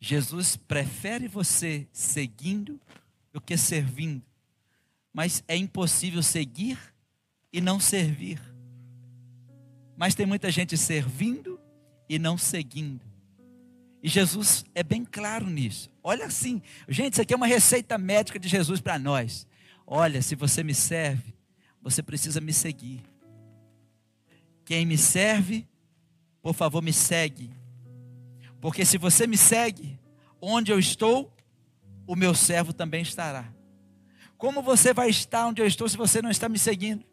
[0.01, 2.81] Jesus prefere você seguindo
[3.33, 4.25] do que servindo.
[5.13, 6.77] Mas é impossível seguir
[7.53, 8.43] e não servir.
[9.97, 11.61] Mas tem muita gente servindo
[12.09, 13.12] e não seguindo.
[14.03, 15.89] E Jesus é bem claro nisso.
[16.03, 19.47] Olha assim, gente, isso aqui é uma receita médica de Jesus para nós.
[19.87, 21.33] Olha, se você me serve,
[21.81, 23.01] você precisa me seguir.
[24.65, 25.69] Quem me serve,
[26.43, 27.51] por favor, me segue.
[28.61, 29.99] Porque se você me segue,
[30.41, 31.33] onde eu estou,
[32.07, 33.53] o meu servo também estará.
[34.37, 37.05] Como você vai estar onde eu estou se você não está me seguindo?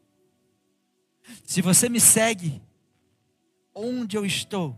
[1.46, 2.60] Se você me segue,
[3.76, 4.78] onde eu estou,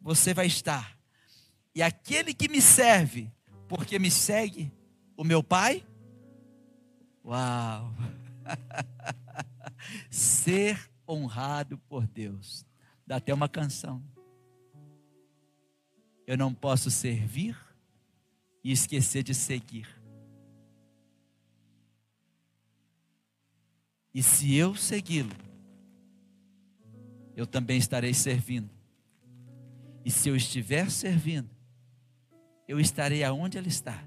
[0.00, 1.01] você vai estar.
[1.74, 3.32] E aquele que me serve,
[3.68, 4.70] porque me segue,
[5.16, 5.86] o meu Pai,
[7.24, 7.94] uau!
[10.10, 12.66] Ser honrado por Deus.
[13.06, 14.02] Dá até uma canção.
[16.26, 17.56] Eu não posso servir
[18.62, 19.88] e esquecer de seguir.
[24.14, 25.34] E se eu segui-lo,
[27.34, 28.70] eu também estarei servindo.
[30.04, 31.50] E se eu estiver servindo,
[32.66, 34.02] eu estarei aonde ele está.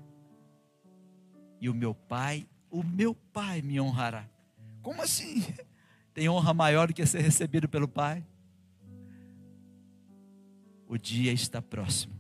[1.60, 4.28] E o meu pai, o meu pai me honrará.
[4.82, 5.44] Como assim?
[6.14, 8.26] Tem honra maior do que ser recebido pelo pai?
[10.88, 12.14] o dia está próximo.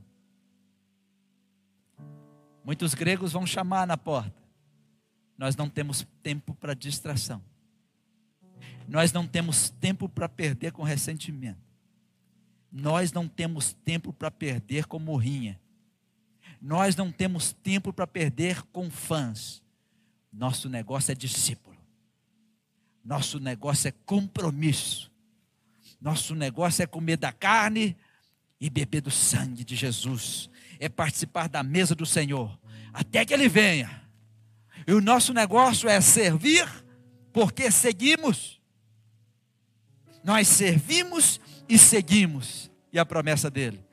[2.64, 4.44] Muitos gregos vão chamar na porta.
[5.38, 7.42] Nós não temos tempo para distração.
[8.88, 11.64] Nós não temos tempo para perder com ressentimento.
[12.72, 15.60] Nós não temos tempo para perder com morrinha.
[16.66, 19.62] Nós não temos tempo para perder com fãs.
[20.34, 21.78] Nosso negócio é discípulo.
[23.04, 25.12] Nosso negócio é compromisso.
[26.02, 27.96] Nosso negócio é comer da carne
[28.60, 30.50] e beber do sangue de Jesus,
[30.80, 32.60] é participar da mesa do Senhor,
[32.92, 34.02] até que Ele venha.
[34.88, 36.68] E o nosso negócio é servir,
[37.32, 38.60] porque seguimos.
[40.24, 41.40] Nós servimos
[41.70, 42.72] e seguimos.
[42.92, 43.86] E a promessa dele: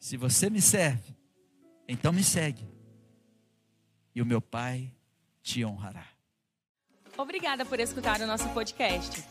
[0.00, 1.13] se você me serve,
[1.88, 2.66] então me segue,
[4.14, 4.92] e o meu Pai
[5.42, 6.06] te honrará.
[7.16, 9.22] Obrigada por escutar o nosso podcast.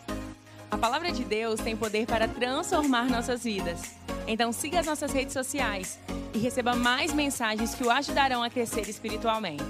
[0.72, 3.96] A palavra de Deus tem poder para transformar nossas vidas.
[4.28, 6.00] Então siga as nossas redes sociais
[6.34, 9.64] e receba mais mensagens que o ajudarão a crescer espiritualmente.